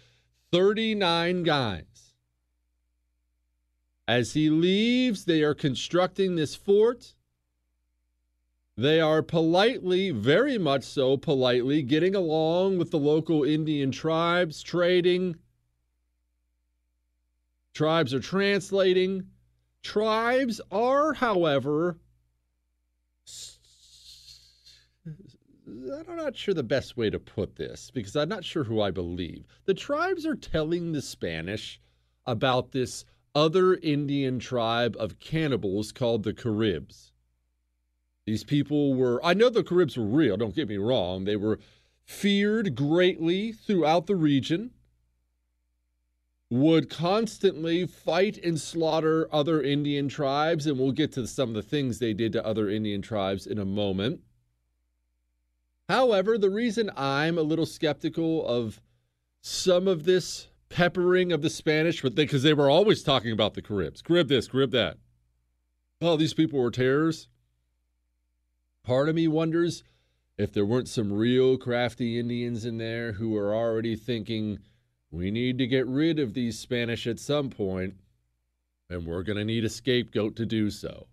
[0.51, 2.15] 39 guys.
[4.09, 7.15] As he leaves, they are constructing this fort.
[8.77, 15.37] They are politely, very much so politely, getting along with the local Indian tribes, trading.
[17.75, 19.29] Tribes are translating.
[19.81, 21.99] Tribes are, however,
[25.69, 28.91] I'm not sure the best way to put this because I'm not sure who I
[28.91, 29.47] believe.
[29.67, 31.81] The tribes are telling the Spanish
[32.27, 33.05] about this
[33.35, 37.13] other Indian tribe of cannibals called the Caribs.
[38.27, 41.25] These people were, I know the Caribs were real, don't get me wrong.
[41.25, 41.59] They were
[42.05, 44.71] feared greatly throughout the region,
[46.51, 51.63] would constantly fight and slaughter other Indian tribes, and we'll get to some of the
[51.63, 54.21] things they did to other Indian tribes in a moment.
[55.89, 58.81] However, the reason I'm a little skeptical of
[59.41, 64.03] some of this peppering of the Spanish, because they were always talking about the Caribs
[64.03, 64.99] Carib this, Carib that.
[66.01, 67.29] Oh, these people were terrors.
[68.85, 69.83] Part of me wonders
[70.37, 74.59] if there weren't some real crafty Indians in there who are already thinking,
[75.11, 77.95] we need to get rid of these Spanish at some point,
[78.89, 81.09] and we're going to need a scapegoat to do so.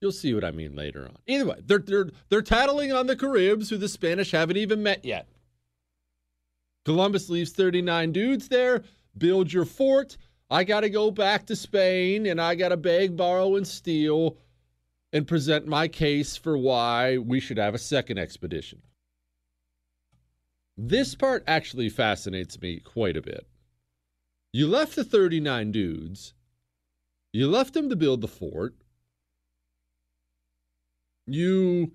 [0.00, 1.16] You'll see what I mean later on.
[1.26, 5.04] Either way, they're they're they're tattling on the Caribs, who the Spanish haven't even met
[5.04, 5.28] yet.
[6.84, 8.82] Columbus leaves 39 dudes there.
[9.16, 10.16] Build your fort.
[10.50, 14.38] I got to go back to Spain, and I got to beg, borrow, and steal,
[15.12, 18.82] and present my case for why we should have a second expedition.
[20.76, 23.46] This part actually fascinates me quite a bit.
[24.52, 26.32] You left the 39 dudes.
[27.32, 28.74] You left them to build the fort.
[31.32, 31.92] You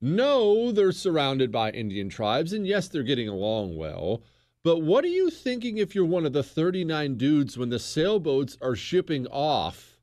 [0.00, 4.22] know they're surrounded by Indian tribes, and yes, they're getting along well.
[4.64, 8.56] But what are you thinking if you're one of the 39 dudes when the sailboats
[8.60, 9.98] are shipping off?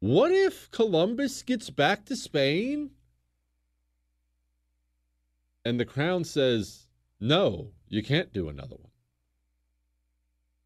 [0.00, 2.90] What if Columbus gets back to Spain?
[5.64, 6.86] And the crown says,
[7.20, 8.90] no, you can't do another one.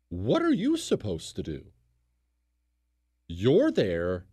[0.09, 1.67] What are you supposed to do?
[3.29, 4.25] You're there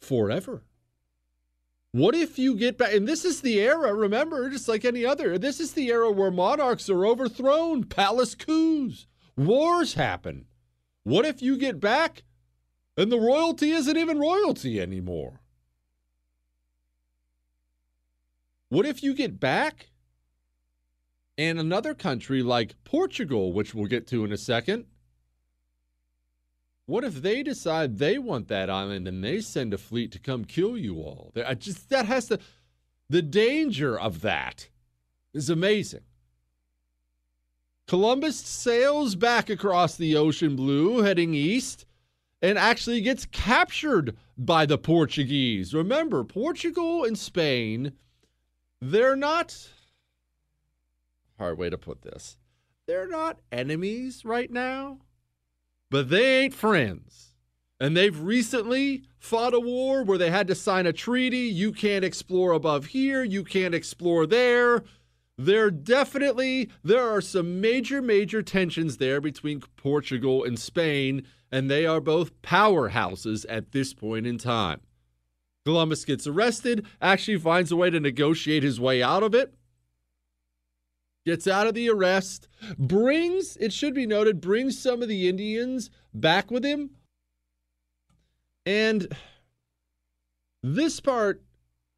[0.00, 0.64] forever.
[1.92, 2.94] What if you get back?
[2.94, 6.30] And this is the era, remember, just like any other, this is the era where
[6.30, 10.46] monarchs are overthrown, palace coups, wars happen.
[11.04, 12.22] What if you get back
[12.96, 15.40] and the royalty isn't even royalty anymore?
[18.70, 19.90] What if you get back
[21.36, 24.86] and another country like Portugal, which we'll get to in a second,
[26.92, 30.44] what if they decide they want that island and they send a fleet to come
[30.44, 31.32] kill you all?
[31.34, 32.38] I just that has to
[33.08, 34.68] the danger of that
[35.32, 36.02] is amazing.
[37.88, 41.86] Columbus sails back across the ocean blue heading east
[42.42, 45.72] and actually gets captured by the Portuguese.
[45.72, 47.92] Remember, Portugal and Spain,
[48.82, 49.56] they're not
[51.38, 52.36] hard way to put this.
[52.86, 54.98] They're not enemies right now
[55.92, 57.34] but they ain't friends.
[57.78, 61.36] And they've recently fought a war where they had to sign a treaty.
[61.36, 64.82] You can't explore above here, you can't explore there.
[65.36, 71.84] There definitely there are some major major tensions there between Portugal and Spain and they
[71.84, 74.80] are both powerhouses at this point in time.
[75.66, 79.52] Columbus gets arrested, actually finds a way to negotiate his way out of it
[81.24, 82.48] gets out of the arrest,
[82.78, 86.90] brings, it should be noted, brings some of the Indians back with him.
[88.66, 89.14] And
[90.62, 91.42] this part,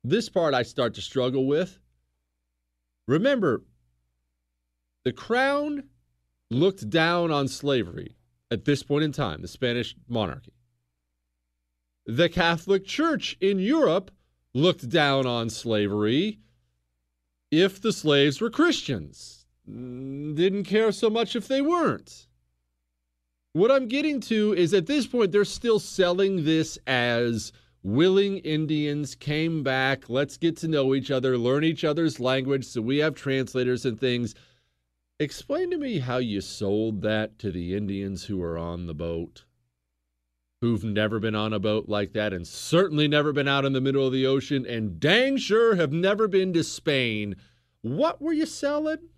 [0.03, 1.79] this part I start to struggle with.
[3.07, 3.63] Remember,
[5.05, 5.85] the crown
[6.51, 8.17] looked down on slavery
[8.51, 10.53] at this point in time, the Spanish monarchy.
[12.07, 14.11] The Catholic Church in Europe
[14.53, 16.39] looked down on slavery
[17.61, 19.47] if the slaves were Christians.
[19.71, 22.27] Mm, didn't care so much if they weren't.
[23.53, 27.53] What I'm getting to is at this point, they're still selling this as
[27.85, 30.09] willing Indians came back.
[30.11, 34.01] Let's get to know each other, learn each other's language so we have translators and
[34.01, 34.35] things.
[35.21, 39.45] Explain to me how you sold that to the Indians who were on the boat,
[40.65, 43.83] who've never been on a boat like that and certainly never been out in the
[43.83, 47.37] middle of the ocean and dang sure have never been to Spain.
[47.83, 49.11] What were you selling?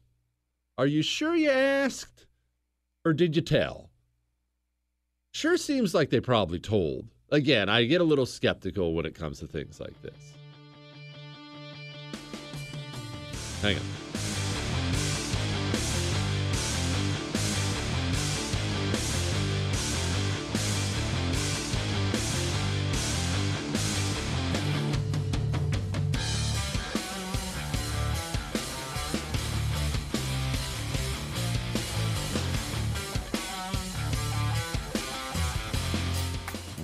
[0.77, 2.27] Are you sure you asked?
[3.05, 3.91] Or did you tell?
[5.33, 7.07] Sure seems like they probably told.
[7.31, 10.35] Again, I get a little skeptical when it comes to things like this.
[13.63, 14.06] Hang on.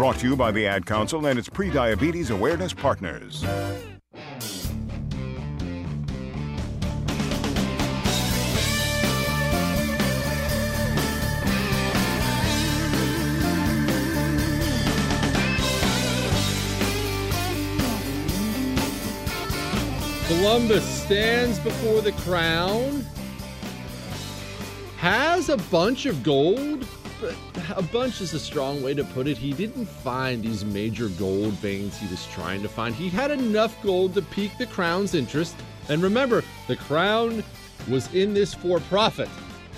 [0.00, 3.44] Brought to you by the Ad Council and its pre-diabetes awareness partners.
[20.26, 23.04] Columbus stands before the crown,
[24.96, 26.86] has a bunch of gold,
[27.20, 27.34] but
[27.76, 29.36] a bunch is a strong way to put it.
[29.36, 32.94] He didn't find these major gold veins he was trying to find.
[32.94, 35.54] He had enough gold to pique the crown's interest.
[35.88, 37.42] And remember, the crown
[37.88, 39.28] was in this for profit.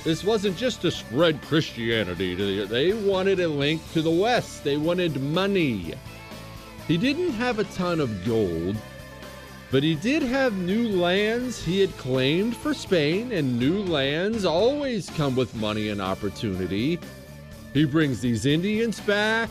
[0.05, 2.34] This wasn't just to spread Christianity.
[2.64, 5.95] They wanted a link to the West, they wanted money.
[6.88, 8.76] He didn't have a ton of gold,
[9.70, 15.09] but he did have new lands he had claimed for Spain, and new lands always
[15.11, 16.99] come with money and opportunity.
[17.72, 19.48] He brings these Indians back.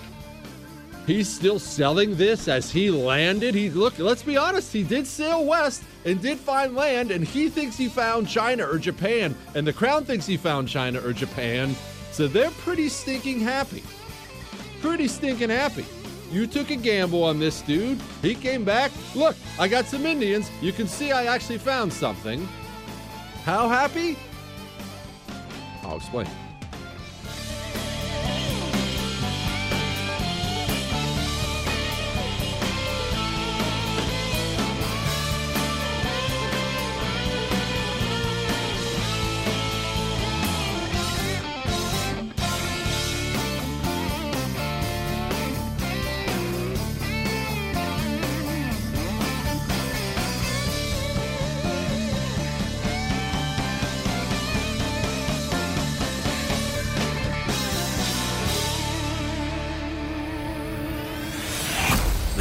[1.08, 3.56] He's still selling this as he landed.
[3.56, 7.50] He look, let's be honest, he did sail west and did find land, and he
[7.50, 11.76] thinks he found China or Japan, and the crown thinks he found China or Japan.
[12.12, 13.84] So they're pretty stinking happy.
[14.82, 15.86] Pretty stinking happy.
[16.32, 18.00] You took a gamble on this dude.
[18.22, 18.92] He came back.
[19.16, 20.50] Look, I got some Indians.
[20.62, 22.48] You can see I actually found something.
[23.44, 24.18] How happy?
[25.84, 26.28] I'll explain.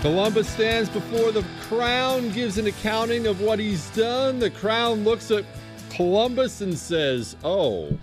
[0.00, 4.38] Columbus stands before the crown, gives an accounting of what he's done.
[4.38, 5.44] The crown looks at
[5.90, 7.98] Columbus and says, Oh,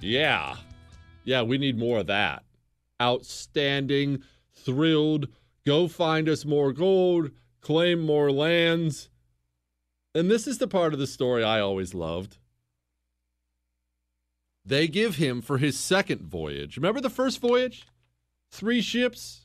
[0.00, 0.56] yeah,
[1.22, 2.42] yeah, we need more of that.
[3.00, 5.28] Outstanding, thrilled,
[5.64, 9.08] go find us more gold, claim more lands.
[10.16, 12.38] And this is the part of the story I always loved.
[14.64, 16.76] They give him for his second voyage.
[16.76, 17.86] Remember the first voyage?
[18.50, 19.41] Three ships,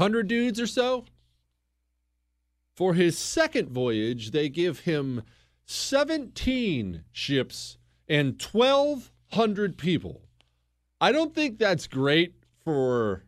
[0.00, 1.04] 100 dudes or so.
[2.74, 5.24] For his second voyage, they give him
[5.66, 7.76] 17 ships
[8.08, 10.22] and 1,200 people.
[11.02, 12.32] I don't think that's great
[12.64, 13.24] for.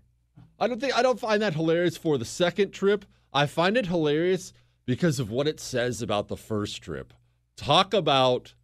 [0.58, 3.04] I don't think I don't find that hilarious for the second trip.
[3.34, 4.54] I find it hilarious
[4.86, 7.12] because of what it says about the first trip.
[7.54, 8.54] Talk about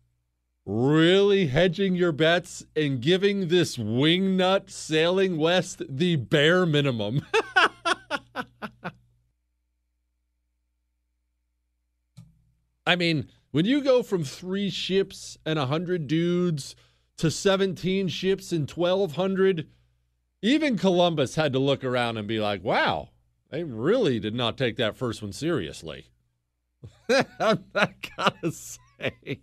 [0.65, 7.21] really hedging your bets and giving this wingnut sailing west the bare minimum.
[12.89, 16.75] I mean, when you go from three ships and 100 dudes
[17.19, 19.69] to 17 ships and 1,200,
[20.41, 23.11] even Columbus had to look around and be like, wow,
[23.51, 26.07] they really did not take that first one seriously.
[27.11, 27.59] I
[28.17, 29.43] gotta say.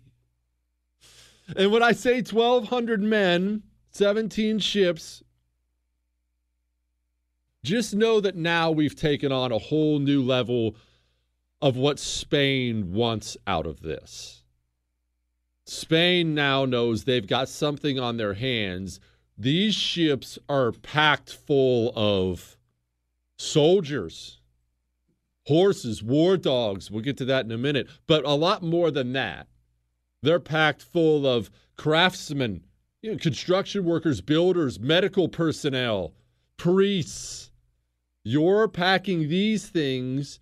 [1.56, 5.22] And when I say 1,200 men, 17 ships,
[7.62, 10.74] just know that now we've taken on a whole new level
[11.60, 14.42] of what Spain wants out of this.
[15.66, 19.00] Spain now knows they've got something on their hands.
[19.36, 22.56] These ships are packed full of
[23.38, 24.40] soldiers,
[25.46, 26.90] horses, war dogs.
[26.90, 27.88] We'll get to that in a minute.
[28.06, 29.48] But a lot more than that.
[30.22, 32.64] They're packed full of craftsmen,
[33.02, 36.14] you know, construction workers, builders, medical personnel,
[36.56, 37.50] priests.
[38.24, 40.40] You're packing these things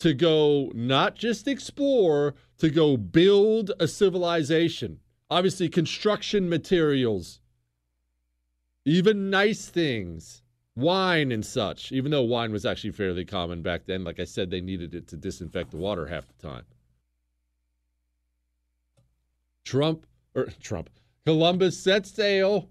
[0.00, 5.00] to go not just explore, to go build a civilization.
[5.30, 7.40] Obviously, construction materials,
[8.84, 10.42] even nice things,
[10.76, 14.04] wine and such, even though wine was actually fairly common back then.
[14.04, 16.64] Like I said, they needed it to disinfect the water half the time.
[19.64, 20.90] Trump, or Trump,
[21.24, 22.68] Columbus sets sail,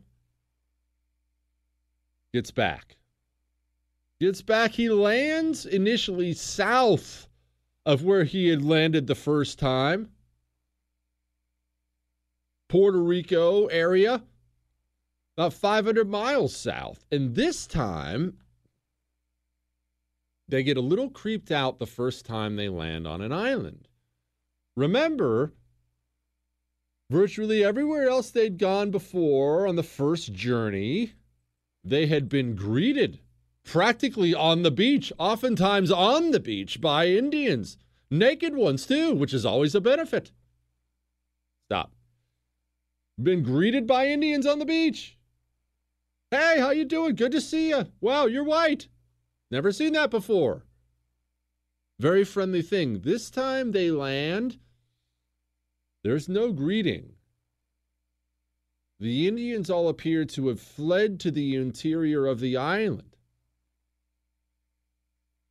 [2.34, 2.98] gets back.
[4.24, 4.72] Gets back.
[4.76, 7.28] He lands initially south
[7.86, 10.12] of where he had landed the first time.
[12.70, 14.24] Puerto Rico area,
[15.36, 17.06] about 500 miles south.
[17.12, 18.38] And this time,
[20.48, 23.90] they get a little creeped out the first time they land on an island.
[24.78, 25.52] Remember,
[27.10, 31.12] virtually everywhere else they'd gone before on the first journey,
[31.84, 33.20] they had been greeted
[33.66, 37.78] practically on the beach, oftentimes on the beach by Indians,
[38.12, 40.32] naked ones too, which is always a benefit.
[41.68, 41.94] Stop.
[43.22, 45.18] Been greeted by Indians on the beach.
[46.32, 47.16] Hey, how you doing?
[47.16, 47.86] Good to see you.
[48.02, 48.88] Wow, you're white.
[49.52, 50.66] Never seen that before.
[52.00, 53.02] Very friendly thing.
[53.02, 54.58] This time they land.
[56.04, 57.14] There's no greeting.
[59.00, 63.13] the Indians all appear to have fled to the interior of the island.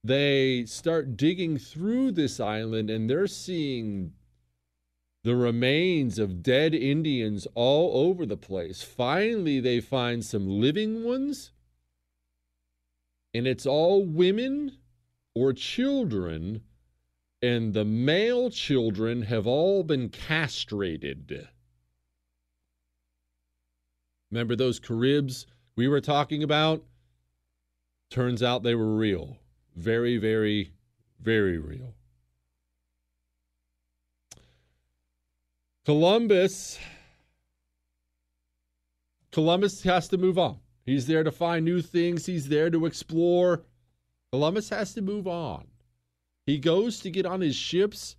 [0.04, 4.12] They start digging through this island and they're seeing
[5.24, 8.82] the remains of dead Indians all over the place.
[8.82, 11.52] Finally, they find some living ones,
[13.32, 14.78] and it's all women
[15.34, 16.62] or children,
[17.40, 21.48] and the male children have all been castrated.
[24.30, 25.46] Remember those Caribs
[25.76, 26.84] we were talking about?
[28.10, 29.38] Turns out they were real.
[29.76, 30.72] Very, very,
[31.20, 31.94] very real.
[35.84, 36.78] Columbus.
[39.32, 40.58] Columbus has to move on.
[40.84, 43.62] He's there to find new things, he's there to explore.
[44.32, 45.66] Columbus has to move on.
[46.46, 48.16] He goes to get on his ships,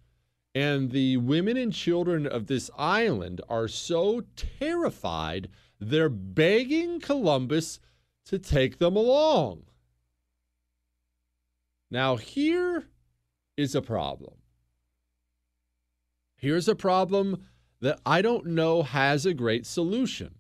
[0.56, 4.24] and the women and children of this island are so
[4.60, 5.50] terrified,
[5.80, 7.80] they're begging Columbus
[8.26, 9.64] to take them along.
[11.94, 12.86] Now, here
[13.56, 14.34] is a problem.
[16.36, 17.46] Here's a problem
[17.82, 20.34] that I don't know has a great solution.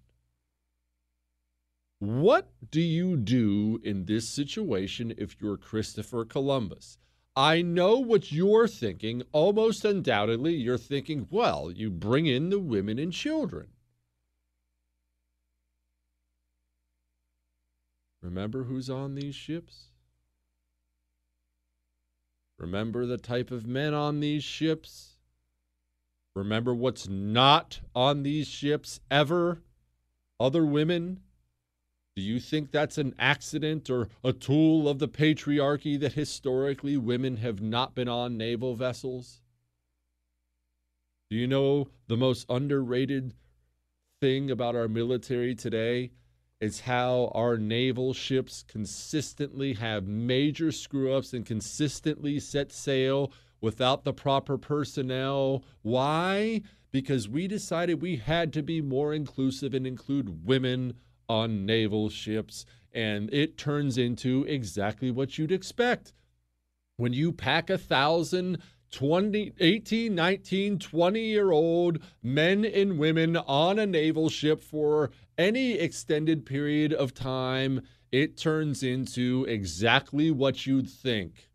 [1.99, 6.97] What do you do in this situation if you're Christopher Columbus?
[7.35, 9.21] I know what you're thinking.
[9.31, 13.67] Almost undoubtedly, you're thinking, well, you bring in the women and children.
[18.23, 19.92] Remember who's on these ships?
[22.57, 25.17] Remember the type of men on these ships?
[26.35, 29.61] Remember what's not on these ships ever?
[30.39, 31.21] Other women?
[32.15, 37.37] Do you think that's an accident or a tool of the patriarchy that historically women
[37.37, 39.41] have not been on naval vessels?
[41.29, 43.33] Do you know the most underrated
[44.21, 46.11] thing about our military today
[46.63, 54.05] is how our naval ships consistently have major screw ups and consistently set sail without
[54.05, 55.61] the proper personnel.
[55.81, 56.61] Why?
[56.89, 60.93] Because we decided we had to be more inclusive and include women
[61.27, 62.65] on naval ships.
[62.93, 66.13] And it turns into exactly what you'd expect.
[66.95, 68.59] When you pack a thousand
[68.93, 75.73] 20, 18, 19, 20 year old men and women on a naval ship for any
[75.73, 77.81] extended period of time,
[78.11, 81.49] it turns into exactly what you'd think.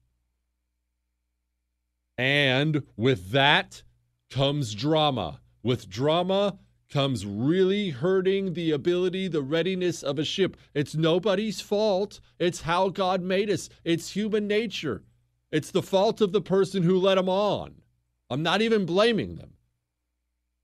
[2.19, 3.85] And with that
[4.31, 5.41] comes drama.
[5.63, 6.59] With drama
[6.91, 10.57] comes really hurting the ability, the readiness of a ship.
[10.75, 12.21] It's nobody's fault.
[12.41, 15.05] It's how God made us, it's human nature.
[15.51, 17.77] It's the fault of the person who let them on.
[18.31, 19.55] I'm not even blaming them.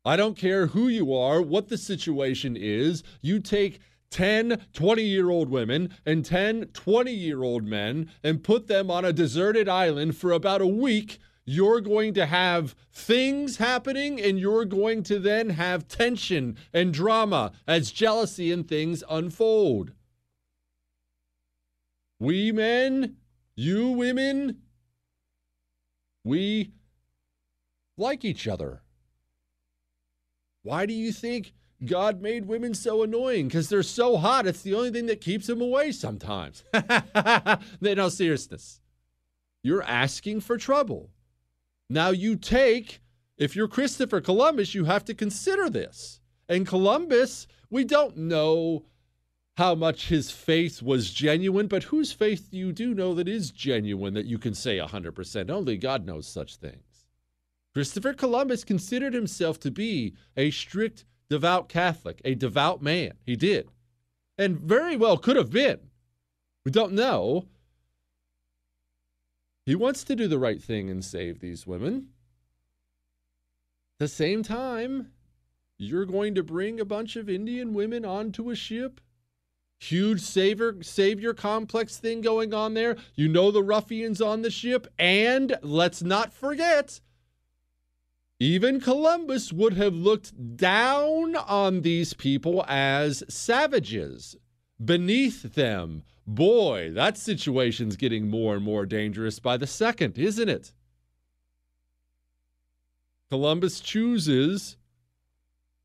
[0.05, 3.03] I don't care who you are, what the situation is.
[3.23, 3.81] You take
[4.11, 9.05] 10 20 year old women and 10 20 year old men and put them on
[9.05, 14.65] a deserted island for about a week you're going to have things happening and you're
[14.65, 19.93] going to then have tension and drama as jealousy and things unfold.
[22.19, 23.17] We men,
[23.55, 24.63] you women,
[26.25, 26.73] we
[27.97, 28.83] like each other.
[30.63, 31.53] Why do you think
[31.85, 33.49] God made women so annoying?
[33.49, 36.65] Because they're so hot, it's the only thing that keeps them away sometimes.
[37.81, 38.81] no seriousness.
[39.63, 41.11] You're asking for trouble.
[41.91, 43.03] Now you take,
[43.37, 46.21] if you're Christopher Columbus, you have to consider this.
[46.49, 48.85] And Columbus, we don't know
[49.57, 53.51] how much his faith was genuine, but whose faith do you do know that is
[53.51, 55.51] genuine that you can say 100%?
[55.51, 57.07] Only God knows such things.
[57.73, 63.13] Christopher Columbus considered himself to be a strict, devout Catholic, a devout man.
[63.25, 63.69] He did.
[64.37, 65.79] And very well could have been.
[66.65, 67.47] We don't know.
[69.67, 72.09] He wants to do the right thing and save these women.
[73.95, 75.13] At the same time,
[75.79, 79.01] you're going to bring a bunch of Indian women onto a ship?
[79.89, 82.97] Huge savior savior complex thing going on there.
[83.15, 87.01] You know the ruffians on the ship and let's not forget
[88.41, 94.37] even Columbus would have looked down on these people as savages,
[94.85, 100.73] beneath them, Boy, that situation's getting more and more dangerous by the second, isn't it?
[103.31, 104.77] Columbus chooses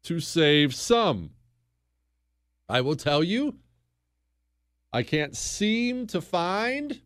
[0.04, 1.32] to save some.
[2.70, 3.56] I will tell you,
[4.92, 7.02] I can't seem to find,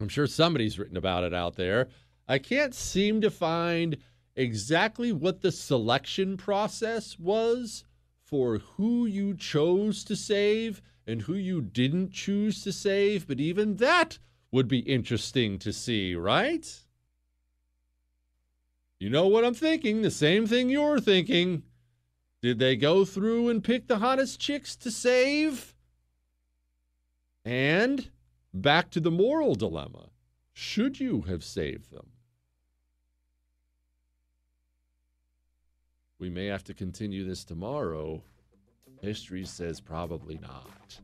[0.00, 1.88] I'm sure somebody's written about it out there.
[2.28, 3.96] I can't seem to find
[4.36, 7.84] exactly what the selection process was
[8.22, 13.76] for who you chose to save and who you didn't choose to save, but even
[13.76, 14.18] that
[14.50, 16.80] would be interesting to see, right?
[18.98, 21.62] You know what I'm thinking, the same thing you're thinking.
[22.40, 25.73] Did they go through and pick the hottest chicks to save?
[27.44, 28.10] And
[28.52, 30.10] back to the moral dilemma
[30.54, 32.06] should you have saved them?
[36.18, 38.22] We may have to continue this tomorrow.
[39.02, 41.00] History says probably not.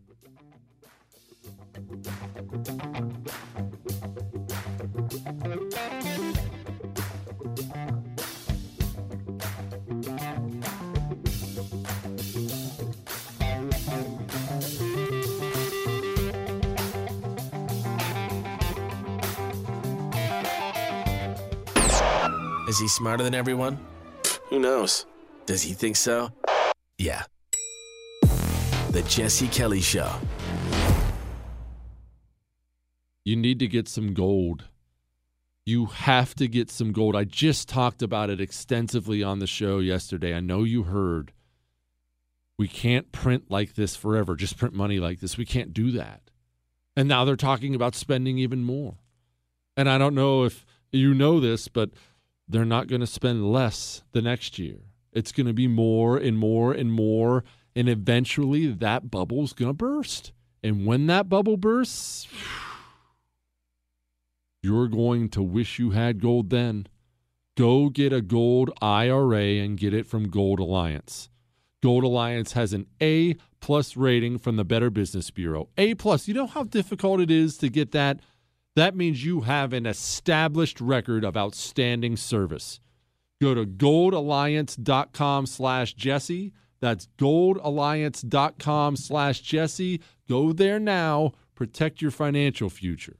[22.70, 23.84] Is he smarter than everyone?
[24.44, 25.04] Who knows?
[25.44, 26.30] Does he think so?
[26.98, 27.24] Yeah.
[28.92, 30.08] The Jesse Kelly Show.
[33.24, 34.68] You need to get some gold.
[35.66, 37.16] You have to get some gold.
[37.16, 40.32] I just talked about it extensively on the show yesterday.
[40.32, 41.32] I know you heard.
[42.56, 45.36] We can't print like this forever, just print money like this.
[45.36, 46.20] We can't do that.
[46.96, 48.94] And now they're talking about spending even more.
[49.76, 51.90] And I don't know if you know this, but
[52.50, 54.78] they're not going to spend less the next year.
[55.12, 57.44] It's going to be more and more and more.
[57.74, 60.32] And eventually that bubble's going to burst.
[60.62, 62.28] And when that bubble bursts,
[64.62, 66.86] you're going to wish you had gold then.
[67.56, 71.28] Go get a gold IRA and get it from Gold Alliance.
[71.82, 75.68] Gold Alliance has an A plus rating from the Better Business Bureau.
[75.76, 76.28] A plus.
[76.28, 78.20] You know how difficult it is to get that?
[78.80, 82.80] That means you have an established record of outstanding service.
[83.38, 86.54] Go to goldalliance.com slash Jesse.
[86.80, 90.00] That's goldalliance.com slash Jesse.
[90.26, 91.32] Go there now.
[91.54, 93.18] Protect your financial future.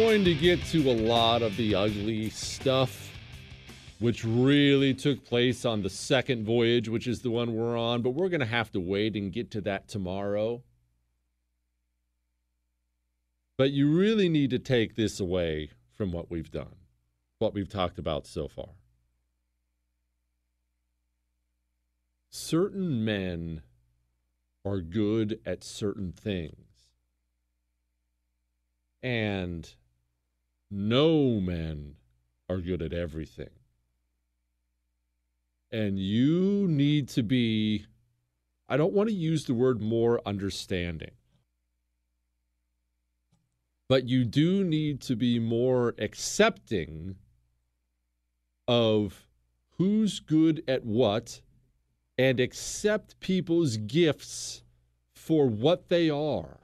[0.00, 3.12] Going to get to a lot of the ugly stuff,
[3.98, 8.12] which really took place on the second voyage, which is the one we're on, but
[8.12, 10.62] we're going to have to wait and get to that tomorrow.
[13.58, 16.76] But you really need to take this away from what we've done,
[17.38, 18.70] what we've talked about so far.
[22.30, 23.60] Certain men
[24.64, 26.70] are good at certain things
[29.02, 29.74] and
[30.70, 31.96] no men
[32.48, 33.50] are good at everything.
[35.72, 37.86] And you need to be,
[38.68, 41.12] I don't want to use the word more understanding,
[43.88, 47.16] but you do need to be more accepting
[48.66, 49.26] of
[49.78, 51.40] who's good at what
[52.16, 54.62] and accept people's gifts
[55.14, 56.58] for what they are.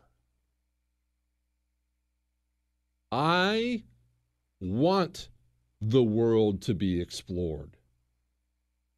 [3.10, 3.84] I
[4.66, 5.28] want
[5.80, 7.76] the world to be explored.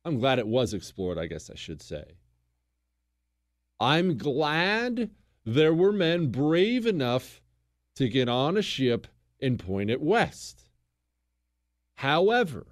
[0.05, 2.05] I'm glad it was explored, I guess I should say.
[3.81, 5.11] I'm glad
[5.45, 7.41] there were men brave enough
[7.97, 9.07] to get on a ship
[9.41, 10.65] and point it west.
[11.97, 12.67] However,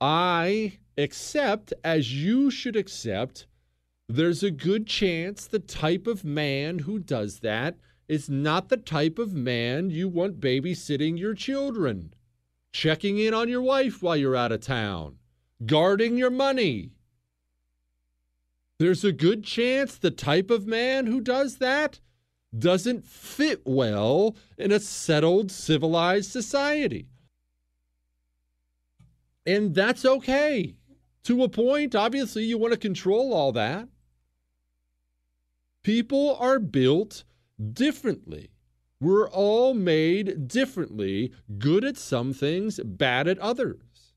[0.00, 3.46] I accept, as you should accept,
[4.08, 7.76] there's a good chance the type of man who does that
[8.08, 12.14] is not the type of man you want babysitting your children,
[12.72, 15.16] checking in on your wife while you're out of town,
[15.64, 16.90] guarding your money.
[18.78, 22.00] There's a good chance the type of man who does that
[22.56, 27.08] doesn't fit well in a settled, civilized society.
[29.46, 30.76] And that's okay.
[31.24, 33.88] To a point, obviously, you want to control all that.
[35.82, 37.24] People are built
[37.72, 38.50] differently.
[39.00, 44.14] We're all made differently, good at some things, bad at others.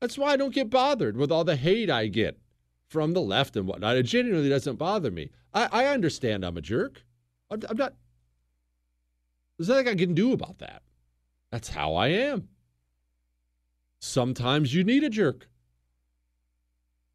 [0.00, 2.38] That's why I don't get bothered with all the hate I get
[2.88, 3.96] from the left and whatnot.
[3.96, 5.30] It genuinely doesn't bother me.
[5.52, 7.04] I, I understand I'm a jerk.
[7.50, 7.94] I'm, I'm not.
[9.56, 10.82] There's nothing I can do about that.
[11.50, 12.48] That's how I am.
[14.00, 15.48] Sometimes you need a jerk.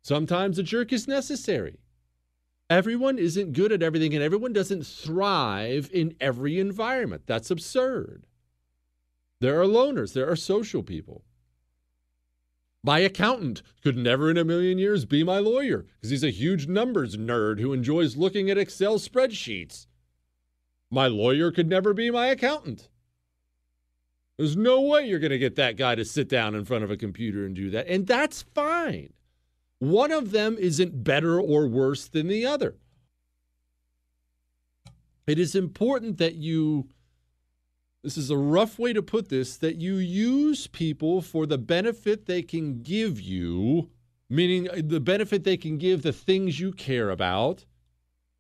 [0.01, 1.80] Sometimes a jerk is necessary.
[2.74, 7.21] Everyone isn't good at everything and everyone doesn't thrive in every environment.
[7.28, 8.26] That's absurd.
[9.39, 11.24] There are loners, there are social people.
[12.84, 16.67] My accountant could never in a million years be my lawyer because he's a huge
[16.67, 19.86] numbers nerd who enjoys looking at Excel spreadsheets.
[20.89, 22.89] My lawyer could never be my accountant.
[24.38, 26.89] There's no way you're going to get that guy to sit down in front of
[26.89, 27.88] a computer and do that.
[27.88, 29.13] And that's fine.
[29.84, 32.78] One of them isn't better or worse than the other.
[35.28, 36.88] It is important that you,
[38.02, 42.28] this is a rough way to put this, that you use people for the benefit
[42.28, 43.90] they can give you,
[44.30, 47.66] meaning uh, the benefit they can give the things you care about.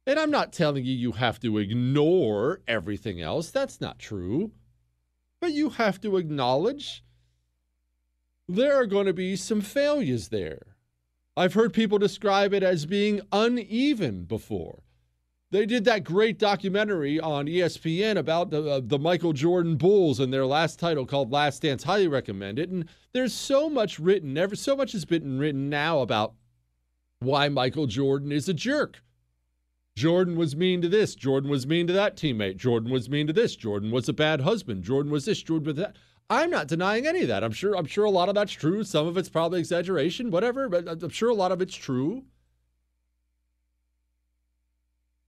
[0.07, 3.51] And I'm not telling you you have to ignore everything else.
[3.51, 4.53] That's not true.
[5.41, 7.03] But you have to acknowledge
[8.47, 10.72] there are going to be some failures there.
[11.35, 14.83] I've heard people describe it as being uneven before.
[15.49, 20.33] They did that great documentary on ESPN about the, uh, the Michael Jordan Bulls and
[20.33, 21.83] their last title called Last Dance.
[21.83, 22.69] Highly recommend it.
[22.69, 26.33] And there's so much written, ever so much has been written now about
[27.19, 29.03] why Michael Jordan is a jerk.
[29.95, 31.13] Jordan was mean to this.
[31.13, 32.57] Jordan was mean to that teammate.
[32.57, 33.55] Jordan was mean to this.
[33.55, 34.83] Jordan was a bad husband.
[34.83, 35.43] Jordan was this.
[35.43, 35.95] Jordan was that.
[36.29, 37.43] I'm not denying any of that.
[37.43, 37.75] I'm sure.
[37.75, 38.83] I'm sure a lot of that's true.
[38.83, 40.69] Some of it's probably exaggeration, whatever.
[40.69, 42.23] But I'm sure a lot of it's true.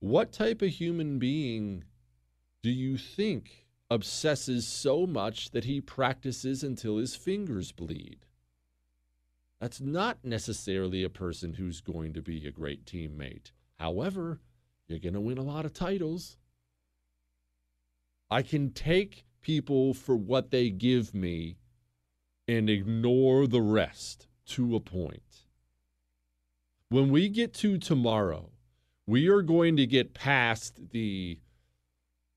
[0.00, 1.84] What type of human being
[2.62, 8.26] do you think obsesses so much that he practices until his fingers bleed?
[9.60, 13.52] That's not necessarily a person who's going to be a great teammate.
[13.78, 14.40] However,
[14.86, 16.36] you're going to win a lot of titles.
[18.30, 21.56] I can take people for what they give me
[22.48, 25.44] and ignore the rest to a point.
[26.88, 28.50] When we get to tomorrow,
[29.06, 31.38] we are going to get past the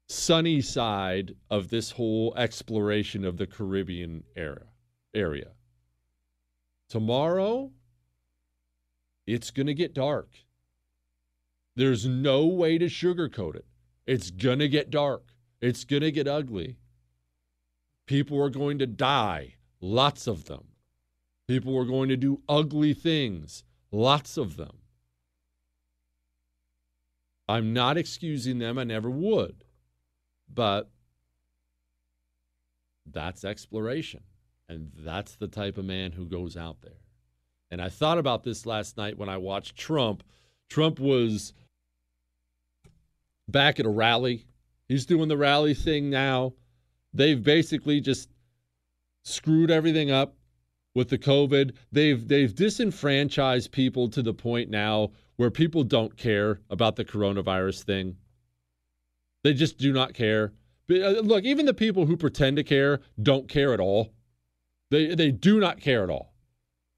[0.07, 4.67] sunny side of this whole exploration of the Caribbean era,
[5.15, 5.53] area.
[6.89, 7.71] Tomorrow,
[9.25, 10.29] it's going to get dark.
[11.75, 13.65] There's no way to sugarcoat it.
[14.05, 15.23] It's going to get dark.
[15.59, 16.77] It's going to get ugly.
[18.09, 20.63] People are going to die, lots of them.
[21.47, 24.79] People are going to do ugly things, lots of them.
[27.47, 29.63] I'm not excusing them, I never would.
[30.51, 30.89] But
[33.05, 34.23] that's exploration.
[34.67, 37.03] And that's the type of man who goes out there.
[37.69, 40.23] And I thought about this last night when I watched Trump.
[40.67, 41.53] Trump was
[43.47, 44.47] back at a rally.
[44.87, 46.53] He's doing the rally thing now.
[47.13, 48.29] They've basically just
[49.23, 50.35] screwed everything up
[50.95, 51.75] with the COVID.
[51.91, 57.83] They've they've disenfranchised people to the point now where people don't care about the coronavirus
[57.83, 58.17] thing.
[59.43, 60.53] They just do not care.
[60.91, 64.11] Uh, look, even the people who pretend to care don't care at all.
[64.91, 66.33] They they do not care at all.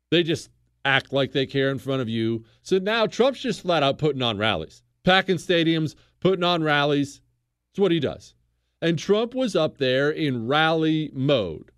[0.09, 0.49] They just
[0.84, 2.43] act like they care in front of you.
[2.64, 7.22] So now Trump's just flat out putting on rallies, packing stadiums, putting on rallies.
[7.72, 8.34] It's what he does.
[8.82, 11.72] And Trump was up there in rally mode,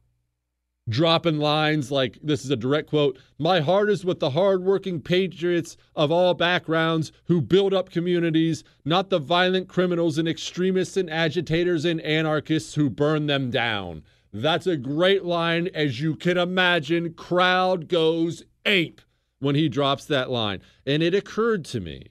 [0.88, 5.76] dropping lines like this is a direct quote My heart is with the hardworking patriots
[5.98, 11.84] of all backgrounds who build up communities, not the violent criminals and extremists and agitators
[11.84, 14.04] and anarchists who burn them down.
[14.32, 15.68] That's a great line.
[15.74, 19.02] As you can imagine, crowd goes ape
[19.40, 20.62] when he drops that line.
[20.88, 22.08] And it occurred to me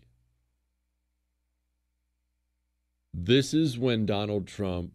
[3.15, 4.93] this is when Donald Trump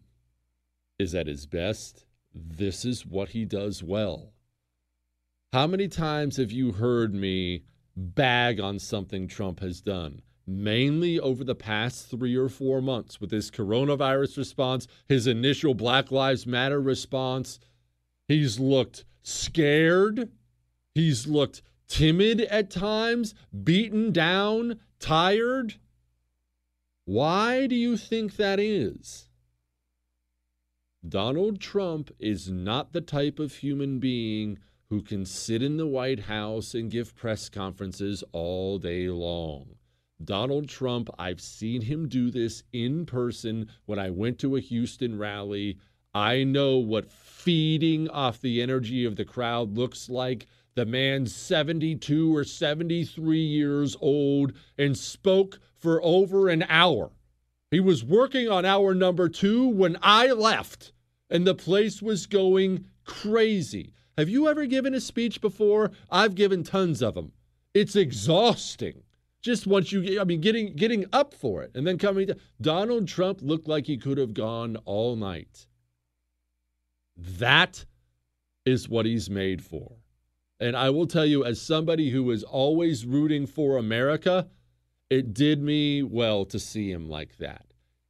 [0.98, 2.04] is at his best.
[2.34, 4.32] This is what he does well.
[5.52, 7.64] How many times have you heard me
[7.96, 10.20] bag on something Trump has done?
[10.46, 16.10] Mainly over the past three or four months with his coronavirus response, his initial Black
[16.10, 17.60] Lives Matter response.
[18.26, 20.30] He's looked scared.
[20.94, 25.76] He's looked timid at times, beaten down, tired.
[27.08, 29.30] Why do you think that is?
[31.08, 34.58] Donald Trump is not the type of human being
[34.90, 39.76] who can sit in the White House and give press conferences all day long.
[40.22, 45.16] Donald Trump, I've seen him do this in person when I went to a Houston
[45.16, 45.78] rally.
[46.12, 50.46] I know what feeding off the energy of the crowd looks like.
[50.78, 57.10] The man's 72 or 73 years old and spoke for over an hour.
[57.72, 60.92] He was working on hour number two when I left,
[61.28, 63.92] and the place was going crazy.
[64.16, 65.90] Have you ever given a speech before?
[66.12, 67.32] I've given tons of them.
[67.74, 69.02] It's exhausting.
[69.42, 72.28] Just once you I mean, getting getting up for it and then coming.
[72.28, 75.66] To, Donald Trump looked like he could have gone all night.
[77.16, 77.84] That
[78.64, 79.96] is what he's made for.
[80.60, 84.48] And I will tell you, as somebody who is always rooting for America,
[85.08, 87.66] it did me well to see him like that.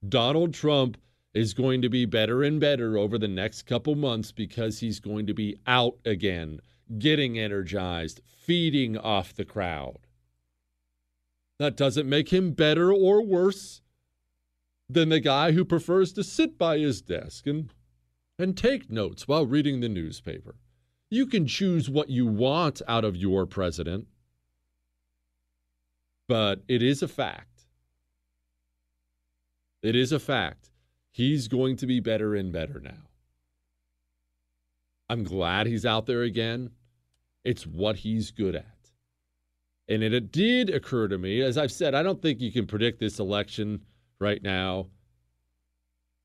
[0.09, 0.97] Donald Trump
[1.35, 5.27] is going to be better and better over the next couple months because he's going
[5.27, 6.61] to be out again,
[6.99, 9.99] getting energized, feeding off the crowd.
[11.59, 13.83] That doesn't make him better or worse
[14.89, 17.73] than the guy who prefers to sit by his desk and,
[18.39, 20.55] and take notes while reading the newspaper.
[21.11, 24.07] You can choose what you want out of your president,
[26.27, 27.63] but it is a fact.
[29.83, 30.71] It is a fact.
[31.11, 33.09] He's going to be better and better now.
[35.09, 36.71] I'm glad he's out there again.
[37.45, 38.67] It's what he's good at.
[39.89, 43.01] And it, did occur to me, as I've said, I don't think you can predict
[43.01, 43.81] this election
[44.19, 44.89] right now.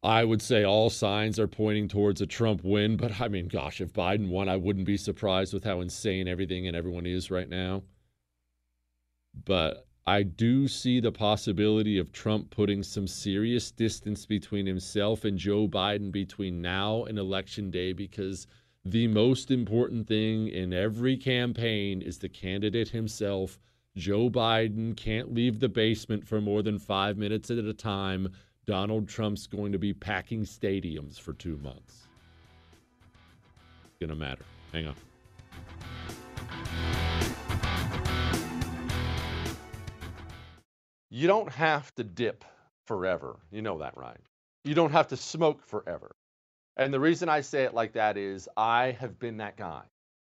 [0.03, 3.79] I would say all signs are pointing towards a Trump win, but I mean, gosh,
[3.79, 7.47] if Biden won, I wouldn't be surprised with how insane everything and everyone is right
[7.47, 7.83] now.
[9.45, 15.37] But I do see the possibility of Trump putting some serious distance between himself and
[15.37, 18.45] Joe Biden between now and election day because
[18.83, 23.57] the most important thing in every campaign is the candidate himself.
[23.95, 28.33] Joe Biden can't leave the basement for more than five minutes at a time.
[28.65, 32.07] Donald Trump's going to be packing stadiums for two months.
[33.85, 34.45] It's going to matter.
[34.71, 34.95] Hang on.
[41.09, 42.43] You don't have to dip
[42.85, 43.35] forever.
[43.51, 44.17] You know that, right?
[44.63, 46.15] You don't have to smoke forever.
[46.77, 49.83] And the reason I say it like that is I have been that guy.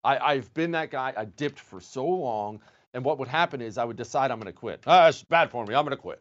[0.04, 1.12] I, I've been that guy.
[1.16, 2.60] I dipped for so long.
[2.94, 4.84] And what would happen is I would decide I'm going to quit.
[4.86, 5.74] Ah, it's bad for me.
[5.74, 6.20] I'm going to quit.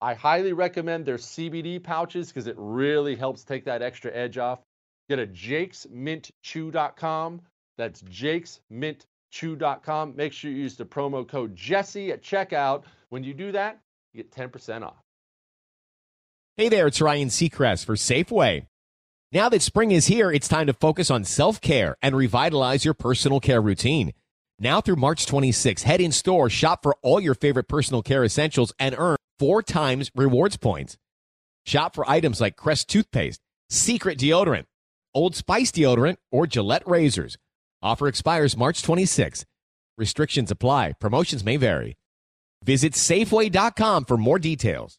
[0.00, 4.60] I highly recommend their CBD pouches because it really helps take that extra edge off.
[5.08, 7.40] Get a jakesmintchew.com.
[7.76, 10.16] That's jakesmintchew.com.
[10.16, 12.84] Make sure you use the promo code Jesse at checkout.
[13.08, 13.80] When you do that,
[14.12, 15.02] you get 10% off.
[16.56, 18.66] Hey there, it's Ryan Seacrest for Safeway.
[19.30, 22.94] Now that spring is here, it's time to focus on self care and revitalize your
[22.94, 24.12] personal care routine.
[24.58, 28.72] Now through March 26, head in store, shop for all your favorite personal care essentials,
[28.78, 30.96] and earn four times rewards points.
[31.66, 34.64] Shop for items like Crest toothpaste, Secret deodorant,
[35.14, 37.36] Old Spice deodorant, or Gillette razors.
[37.82, 39.44] Offer expires March 26.
[39.96, 40.92] Restrictions apply.
[41.00, 41.96] Promotions may vary.
[42.64, 44.98] Visit Safeway.com for more details.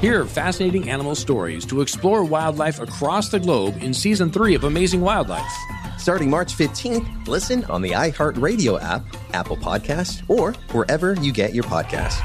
[0.00, 5.00] Hear fascinating animal stories to explore wildlife across the globe in season three of Amazing
[5.00, 5.50] Wildlife.
[5.96, 9.02] Starting March 15th, listen on the iHeartRadio app,
[9.32, 12.20] Apple Podcast, or wherever you get your podcasts.